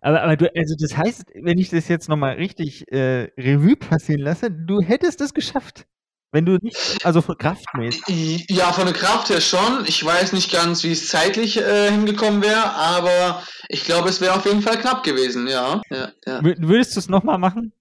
Aber, 0.00 0.22
aber 0.22 0.36
du, 0.36 0.50
also 0.56 0.74
das 0.78 0.96
heißt, 0.96 1.26
wenn 1.34 1.58
ich 1.58 1.70
das 1.70 1.86
jetzt 1.86 2.08
nochmal 2.08 2.34
richtig 2.34 2.90
äh, 2.90 3.30
Revue 3.38 3.76
passieren 3.76 4.20
lasse, 4.20 4.50
du 4.50 4.80
hättest 4.80 5.20
es 5.20 5.32
geschafft. 5.32 5.86
Wenn 6.32 6.44
du 6.44 6.58
nicht, 6.60 7.06
also 7.06 7.22
von 7.22 7.38
kraftmäßig. 7.38 8.46
Ja, 8.50 8.72
von 8.72 8.86
der 8.86 8.94
Kraft 8.94 9.30
her 9.30 9.40
schon. 9.40 9.84
Ich 9.86 10.04
weiß 10.04 10.32
nicht 10.32 10.50
ganz, 10.50 10.82
wie 10.82 10.90
es 10.90 11.08
zeitlich 11.08 11.56
äh, 11.56 11.90
hingekommen 11.90 12.42
wäre, 12.42 12.74
aber 12.74 13.42
ich 13.68 13.84
glaube, 13.84 14.08
es 14.08 14.20
wäre 14.20 14.34
auf 14.34 14.44
jeden 14.44 14.60
Fall 14.60 14.76
knapp 14.78 15.04
gewesen, 15.04 15.46
ja. 15.46 15.80
ja, 15.88 16.12
ja. 16.26 16.40
Würdest 16.42 16.96
du 16.96 17.00
es 17.00 17.08
nochmal 17.08 17.38
machen? 17.38 17.72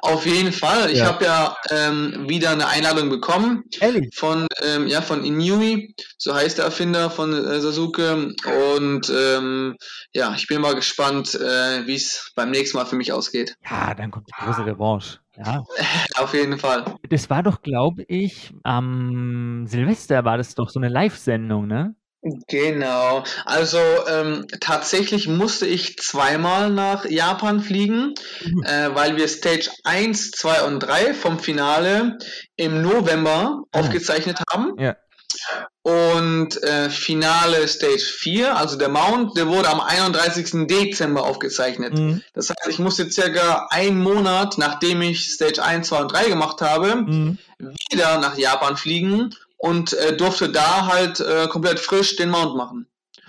Auf 0.00 0.26
jeden 0.26 0.52
Fall. 0.52 0.90
Ich 0.90 0.98
ja. 0.98 1.06
habe 1.06 1.24
ja 1.24 1.56
ähm, 1.70 2.28
wieder 2.28 2.50
eine 2.50 2.68
Einladung 2.68 3.10
bekommen 3.10 3.64
Ehrlich? 3.80 4.08
von 4.14 4.46
ähm, 4.62 4.86
ja 4.86 5.02
von 5.02 5.24
Inui, 5.24 5.94
so 6.16 6.34
heißt 6.34 6.58
der 6.58 6.66
Erfinder 6.66 7.10
von 7.10 7.32
äh, 7.32 7.60
Sasuke. 7.60 8.32
Und 8.72 9.10
ähm, 9.10 9.76
ja, 10.12 10.34
ich 10.34 10.46
bin 10.46 10.60
mal 10.60 10.74
gespannt, 10.74 11.34
äh, 11.34 11.86
wie 11.86 11.96
es 11.96 12.32
beim 12.34 12.50
nächsten 12.50 12.78
Mal 12.78 12.86
für 12.86 12.96
mich 12.96 13.12
ausgeht. 13.12 13.56
Ja, 13.68 13.94
dann 13.94 14.10
kommt 14.10 14.28
die 14.28 14.44
große 14.44 14.64
Revanche. 14.64 15.18
Ja. 15.36 15.62
Auf 16.16 16.34
jeden 16.34 16.58
Fall. 16.58 16.84
Das 17.08 17.30
war 17.30 17.42
doch, 17.42 17.62
glaube 17.62 18.04
ich, 18.08 18.52
am 18.64 19.66
Silvester 19.66 20.24
war 20.24 20.36
das 20.36 20.54
doch 20.54 20.68
so 20.70 20.80
eine 20.80 20.88
Live-Sendung, 20.88 21.66
ne? 21.66 21.94
Genau. 22.22 23.22
Also 23.44 23.78
ähm, 24.08 24.46
tatsächlich 24.60 25.28
musste 25.28 25.66
ich 25.66 25.96
zweimal 25.98 26.70
nach 26.70 27.04
Japan 27.04 27.60
fliegen, 27.60 28.14
mhm. 28.44 28.62
äh, 28.64 28.94
weil 28.94 29.16
wir 29.16 29.28
Stage 29.28 29.70
1, 29.84 30.32
2 30.32 30.62
und 30.62 30.80
3 30.80 31.14
vom 31.14 31.38
Finale 31.38 32.18
im 32.56 32.82
November 32.82 33.58
mhm. 33.58 33.64
aufgezeichnet 33.72 34.40
haben. 34.50 34.74
Ja. 34.78 34.96
Und 35.82 36.60
äh, 36.64 36.90
Finale 36.90 37.68
Stage 37.68 37.98
4, 37.98 38.56
also 38.56 38.76
der 38.76 38.88
Mount, 38.88 39.36
der 39.38 39.46
wurde 39.46 39.68
am 39.68 39.80
31. 39.80 40.66
Dezember 40.66 41.24
aufgezeichnet. 41.24 41.96
Mhm. 41.96 42.22
Das 42.34 42.50
heißt, 42.50 42.68
ich 42.68 42.78
musste 42.80 43.10
circa 43.10 43.68
einen 43.70 44.02
Monat, 44.02 44.58
nachdem 44.58 45.02
ich 45.02 45.30
Stage 45.30 45.62
1, 45.62 45.86
2 45.88 46.00
und 46.00 46.12
3 46.12 46.28
gemacht 46.28 46.60
habe, 46.62 46.96
mhm. 46.96 47.38
wieder 47.90 48.18
nach 48.18 48.36
Japan 48.36 48.76
fliegen 48.76 49.32
und 49.58 49.92
äh, 49.92 50.16
durfte 50.16 50.48
da 50.48 50.86
halt 50.86 51.20
äh, 51.20 51.46
komplett 51.48 51.80
frisch 51.80 52.16
den 52.16 52.30
Mount 52.30 52.56
machen. 52.56 52.86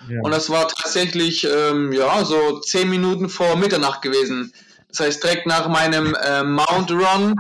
Ja. 0.08 0.22
Und 0.22 0.32
das 0.32 0.50
war 0.50 0.68
tatsächlich 0.68 1.46
ähm, 1.46 1.92
ja 1.92 2.24
so 2.24 2.60
zehn 2.60 2.90
Minuten 2.90 3.30
vor 3.30 3.58
Mitternacht 3.58 4.02
gewesen. 4.02 4.54
Das 4.88 5.02
heißt, 5.02 5.24
direkt 5.24 5.46
nach 5.46 5.68
meinem 5.68 6.16
äh, 6.16 6.44
Mount 6.44 6.92
Run, 6.92 7.36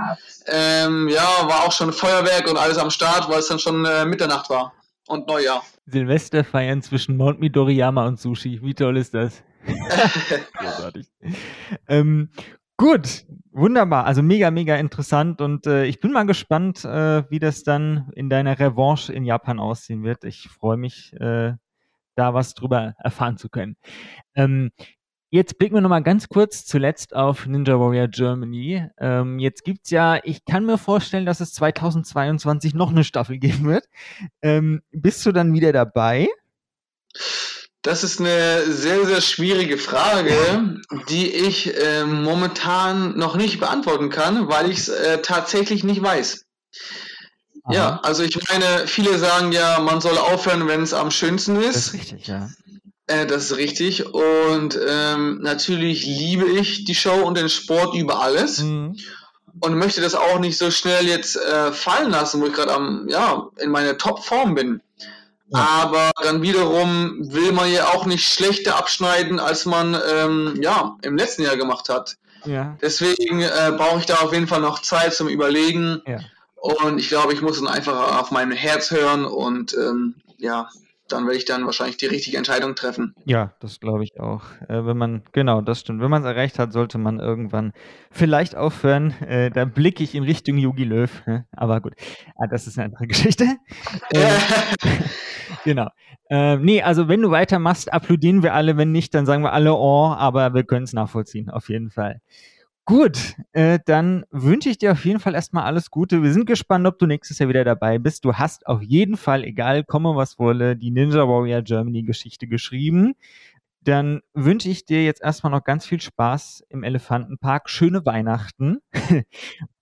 ähm, 0.45 1.07
ja, 1.07 1.23
war 1.47 1.65
auch 1.65 1.71
schon 1.71 1.91
Feuerwerk 1.91 2.47
und 2.47 2.57
alles 2.57 2.77
am 2.77 2.91
Start, 2.91 3.29
weil 3.29 3.39
es 3.39 3.47
dann 3.47 3.59
schon 3.59 3.85
äh, 3.85 4.05
Mitternacht 4.05 4.49
war 4.49 4.73
und 5.07 5.27
Neujahr. 5.27 5.63
Silvester 5.87 6.43
feiern 6.43 6.83
zwischen 6.83 7.17
Mount 7.17 7.39
Midoriyama 7.39 8.05
und 8.05 8.19
Sushi. 8.19 8.61
Wie 8.61 8.75
toll 8.75 8.97
ist 8.97 9.15
das? 9.15 9.41
Großartig. 10.53 11.07
ähm, 11.87 12.29
gut, 12.77 13.25
wunderbar. 13.51 14.05
Also 14.05 14.21
mega, 14.21 14.51
mega 14.51 14.75
interessant 14.75 15.41
und 15.41 15.67
äh, 15.67 15.85
ich 15.85 15.99
bin 15.99 16.11
mal 16.11 16.25
gespannt, 16.25 16.85
äh, 16.85 17.29
wie 17.29 17.39
das 17.39 17.63
dann 17.63 18.11
in 18.15 18.29
deiner 18.29 18.59
Revanche 18.59 19.13
in 19.13 19.25
Japan 19.25 19.59
aussehen 19.59 20.03
wird. 20.03 20.23
Ich 20.23 20.49
freue 20.49 20.77
mich, 20.77 21.13
äh, 21.13 21.53
da 22.15 22.33
was 22.33 22.53
drüber 22.53 22.95
erfahren 22.99 23.37
zu 23.37 23.49
können. 23.49 23.75
Ähm, 24.35 24.71
Jetzt 25.31 25.59
blicken 25.59 25.75
wir 25.75 25.81
nochmal 25.81 26.01
ganz 26.01 26.27
kurz 26.27 26.65
zuletzt 26.65 27.15
auf 27.15 27.45
Ninja 27.45 27.79
Warrior 27.79 28.07
Germany. 28.07 28.87
Ähm, 28.97 29.37
jetzt 29.37 29.63
gibt's 29.63 29.91
ja, 29.91 30.19
ich 30.23 30.43
kann 30.43 30.65
mir 30.65 30.79
vorstellen, 30.79 31.27
dass 31.27 31.39
es 31.39 31.53
2022 31.53 32.73
noch 32.73 32.89
eine 32.89 33.03
Staffel 33.03 33.37
geben 33.37 33.65
wird. 33.65 33.87
Ähm, 34.41 34.81
bist 34.91 35.23
du 35.27 35.31
dann 35.31 35.53
wieder 35.53 35.71
dabei? 35.71 36.29
Das 37.81 38.03
ist 38.03 38.19
eine 38.19 38.69
sehr, 38.71 39.05
sehr 39.05 39.21
schwierige 39.21 39.77
Frage, 39.77 40.81
die 41.07 41.27
ich 41.27 41.73
äh, 41.77 42.03
momentan 42.03 43.17
noch 43.17 43.37
nicht 43.37 43.59
beantworten 43.59 44.09
kann, 44.09 44.49
weil 44.49 44.69
ich 44.69 44.79
es 44.79 44.89
äh, 44.89 45.21
tatsächlich 45.21 45.85
nicht 45.85 46.03
weiß. 46.03 46.45
Aha. 47.63 47.73
Ja, 47.73 47.99
also 48.03 48.23
ich 48.23 48.37
meine, 48.49 48.85
viele 48.85 49.17
sagen 49.17 49.53
ja, 49.53 49.79
man 49.79 50.01
soll 50.01 50.17
aufhören, 50.17 50.67
wenn 50.67 50.81
es 50.81 50.93
am 50.93 51.09
schönsten 51.09 51.55
ist. 51.55 51.75
Das 51.75 51.85
ist 51.87 51.93
richtig, 51.93 52.27
ja. 52.27 52.49
Äh, 53.07 53.25
das 53.25 53.45
ist 53.45 53.57
richtig. 53.57 54.05
Und 54.13 54.77
ähm, 54.85 55.39
natürlich 55.41 56.05
liebe 56.05 56.45
ich 56.45 56.83
die 56.83 56.95
Show 56.95 57.23
und 57.23 57.37
den 57.37 57.49
Sport 57.49 57.95
über 57.95 58.21
alles. 58.21 58.59
Mhm. 58.59 58.97
Und 59.61 59.77
möchte 59.77 59.99
das 60.01 60.15
auch 60.15 60.39
nicht 60.39 60.57
so 60.57 60.71
schnell 60.71 61.07
jetzt 61.07 61.35
äh, 61.35 61.71
fallen 61.71 62.11
lassen, 62.11 62.41
wo 62.41 62.45
ich 62.45 62.53
gerade 62.53 62.73
am, 62.73 63.07
ja, 63.09 63.47
in 63.57 63.71
meiner 63.71 63.97
Top-Form 63.97 64.55
bin. 64.55 64.81
Ja. 65.51 65.67
Aber 65.81 66.11
dann 66.21 66.41
wiederum 66.41 67.31
will 67.33 67.51
man 67.51 67.71
ja 67.71 67.87
auch 67.87 68.05
nicht 68.05 68.31
schlechter 68.31 68.77
abschneiden, 68.77 69.39
als 69.39 69.65
man 69.65 69.97
ähm, 70.15 70.59
ja 70.61 70.95
im 71.01 71.17
letzten 71.17 71.43
Jahr 71.43 71.57
gemacht 71.57 71.89
hat. 71.89 72.17
Ja. 72.45 72.77
Deswegen 72.81 73.41
äh, 73.41 73.73
brauche 73.75 73.99
ich 73.99 74.05
da 74.05 74.15
auf 74.15 74.33
jeden 74.33 74.47
Fall 74.47 74.61
noch 74.61 74.79
Zeit 74.79 75.13
zum 75.13 75.27
Überlegen. 75.27 76.01
Ja. 76.05 76.19
Und 76.55 76.99
ich 76.99 77.09
glaube, 77.09 77.33
ich 77.33 77.41
muss 77.41 77.57
dann 77.59 77.67
einfach 77.67 78.19
auf 78.19 78.31
mein 78.31 78.51
Herz 78.51 78.91
hören 78.91 79.25
und 79.25 79.73
ähm, 79.73 80.15
ja, 80.37 80.69
dann 81.11 81.25
werde 81.25 81.37
ich 81.37 81.45
dann 81.45 81.65
wahrscheinlich 81.65 81.97
die 81.97 82.05
richtige 82.05 82.37
Entscheidung 82.37 82.75
treffen. 82.75 83.13
Ja, 83.25 83.53
das 83.59 83.79
glaube 83.79 84.03
ich 84.03 84.19
auch. 84.19 84.43
Äh, 84.67 84.85
wenn 84.85 84.97
man, 84.97 85.23
genau, 85.31 85.61
das 85.61 85.81
stimmt. 85.81 86.01
Wenn 86.01 86.09
man 86.09 86.23
es 86.23 86.27
erreicht 86.27 86.59
hat, 86.59 86.73
sollte 86.73 86.97
man 86.97 87.19
irgendwann 87.19 87.73
vielleicht 88.11 88.55
aufhören. 88.55 89.11
Äh, 89.21 89.49
da 89.51 89.65
blicke 89.65 90.03
ich 90.03 90.15
in 90.15 90.23
Richtung 90.23 90.57
Yogi 90.57 90.83
Löw. 90.83 91.09
Aber 91.51 91.81
gut, 91.81 91.93
ah, 92.37 92.47
das 92.47 92.67
ist 92.67 92.77
eine 92.77 92.85
andere 92.85 93.07
Geschichte. 93.07 93.45
äh, 94.11 94.37
genau. 95.63 95.87
Äh, 96.29 96.57
nee, 96.57 96.81
also 96.81 97.07
wenn 97.07 97.21
du 97.21 97.31
weitermachst, 97.31 97.91
applaudieren 97.91 98.43
wir 98.43 98.53
alle. 98.53 98.77
Wenn 98.77 98.91
nicht, 98.91 99.13
dann 99.15 99.25
sagen 99.25 99.43
wir 99.43 99.53
alle 99.53 99.73
oh, 99.73 100.07
aber 100.07 100.53
wir 100.53 100.63
können 100.63 100.83
es 100.83 100.93
nachvollziehen, 100.93 101.49
auf 101.49 101.69
jeden 101.69 101.89
Fall. 101.89 102.21
Gut, 102.89 103.35
äh, 103.51 103.77
dann 103.85 104.25
wünsche 104.31 104.67
ich 104.67 104.79
dir 104.79 104.93
auf 104.93 105.05
jeden 105.05 105.19
Fall 105.19 105.35
erstmal 105.35 105.65
alles 105.65 105.91
Gute. 105.91 106.23
Wir 106.23 106.33
sind 106.33 106.47
gespannt, 106.47 106.87
ob 106.87 106.97
du 106.97 107.05
nächstes 107.05 107.37
Jahr 107.37 107.47
wieder 107.47 107.63
dabei 107.63 107.99
bist. 107.99 108.25
Du 108.25 108.33
hast 108.33 108.65
auf 108.65 108.81
jeden 108.81 109.15
Fall, 109.15 109.43
egal 109.43 109.83
komme 109.83 110.15
was 110.15 110.39
wolle, 110.39 110.75
die 110.75 110.89
Ninja 110.89 111.27
Warrior 111.27 111.61
Germany 111.61 112.01
Geschichte 112.01 112.47
geschrieben. 112.47 113.13
Dann 113.81 114.21
wünsche 114.33 114.69
ich 114.69 114.87
dir 114.87 115.03
jetzt 115.03 115.21
erstmal 115.21 115.51
noch 115.51 115.63
ganz 115.63 115.85
viel 115.85 116.01
Spaß 116.01 116.63
im 116.69 116.81
Elefantenpark, 116.81 117.69
schöne 117.69 118.07
Weihnachten 118.07 118.79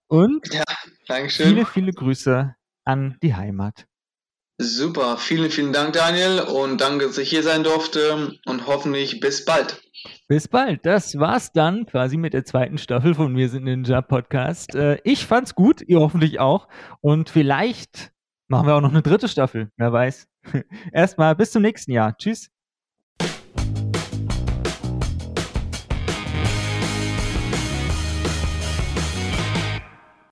und 0.08 0.54
ja, 0.54 0.65
viele, 1.30 1.65
viele 1.65 1.93
Grüße 1.93 2.58
an 2.84 3.17
die 3.24 3.36
Heimat. 3.36 3.88
Super, 4.60 5.17
vielen, 5.17 5.50
vielen 5.50 5.72
Dank, 5.72 5.93
Daniel, 5.93 6.41
und 6.41 6.82
danke, 6.82 7.06
dass 7.06 7.17
ich 7.20 7.30
hier 7.30 7.43
sein 7.43 7.63
durfte 7.63 8.38
und 8.46 8.67
hoffentlich 8.67 9.22
bis 9.22 9.46
bald. 9.46 9.82
Bis 10.28 10.48
bald. 10.48 10.86
Das 10.86 11.17
war's 11.20 11.52
dann 11.52 11.86
quasi 11.86 12.17
mit 12.17 12.34
der 12.34 12.46
zweiten 12.46 12.78
Staffel 12.78 13.13
von 13.13 13.36
Wir 13.36 13.50
sind 13.50 13.63
Ninja 13.63 14.02
Podcast. 14.02 14.76
Äh, 14.76 15.00
ich 15.04 15.26
fand's 15.26 15.56
gut, 15.56 15.82
ihr 15.82 16.00
hoffentlich 16.00 16.39
auch. 16.39 16.67
Und 17.02 17.30
vielleicht 17.30 18.12
machen 18.48 18.67
wir 18.67 18.76
auch 18.76 18.82
noch 18.82 18.91
eine 18.91 19.02
dritte 19.02 19.28
Staffel. 19.28 19.72
Wer 19.78 19.91
weiß. 19.91 20.28
Erstmal 20.91 21.36
bis 21.36 21.52
zum 21.52 21.62
nächsten 21.62 21.91
Jahr. 21.91 22.17
Tschüss. 22.17 22.50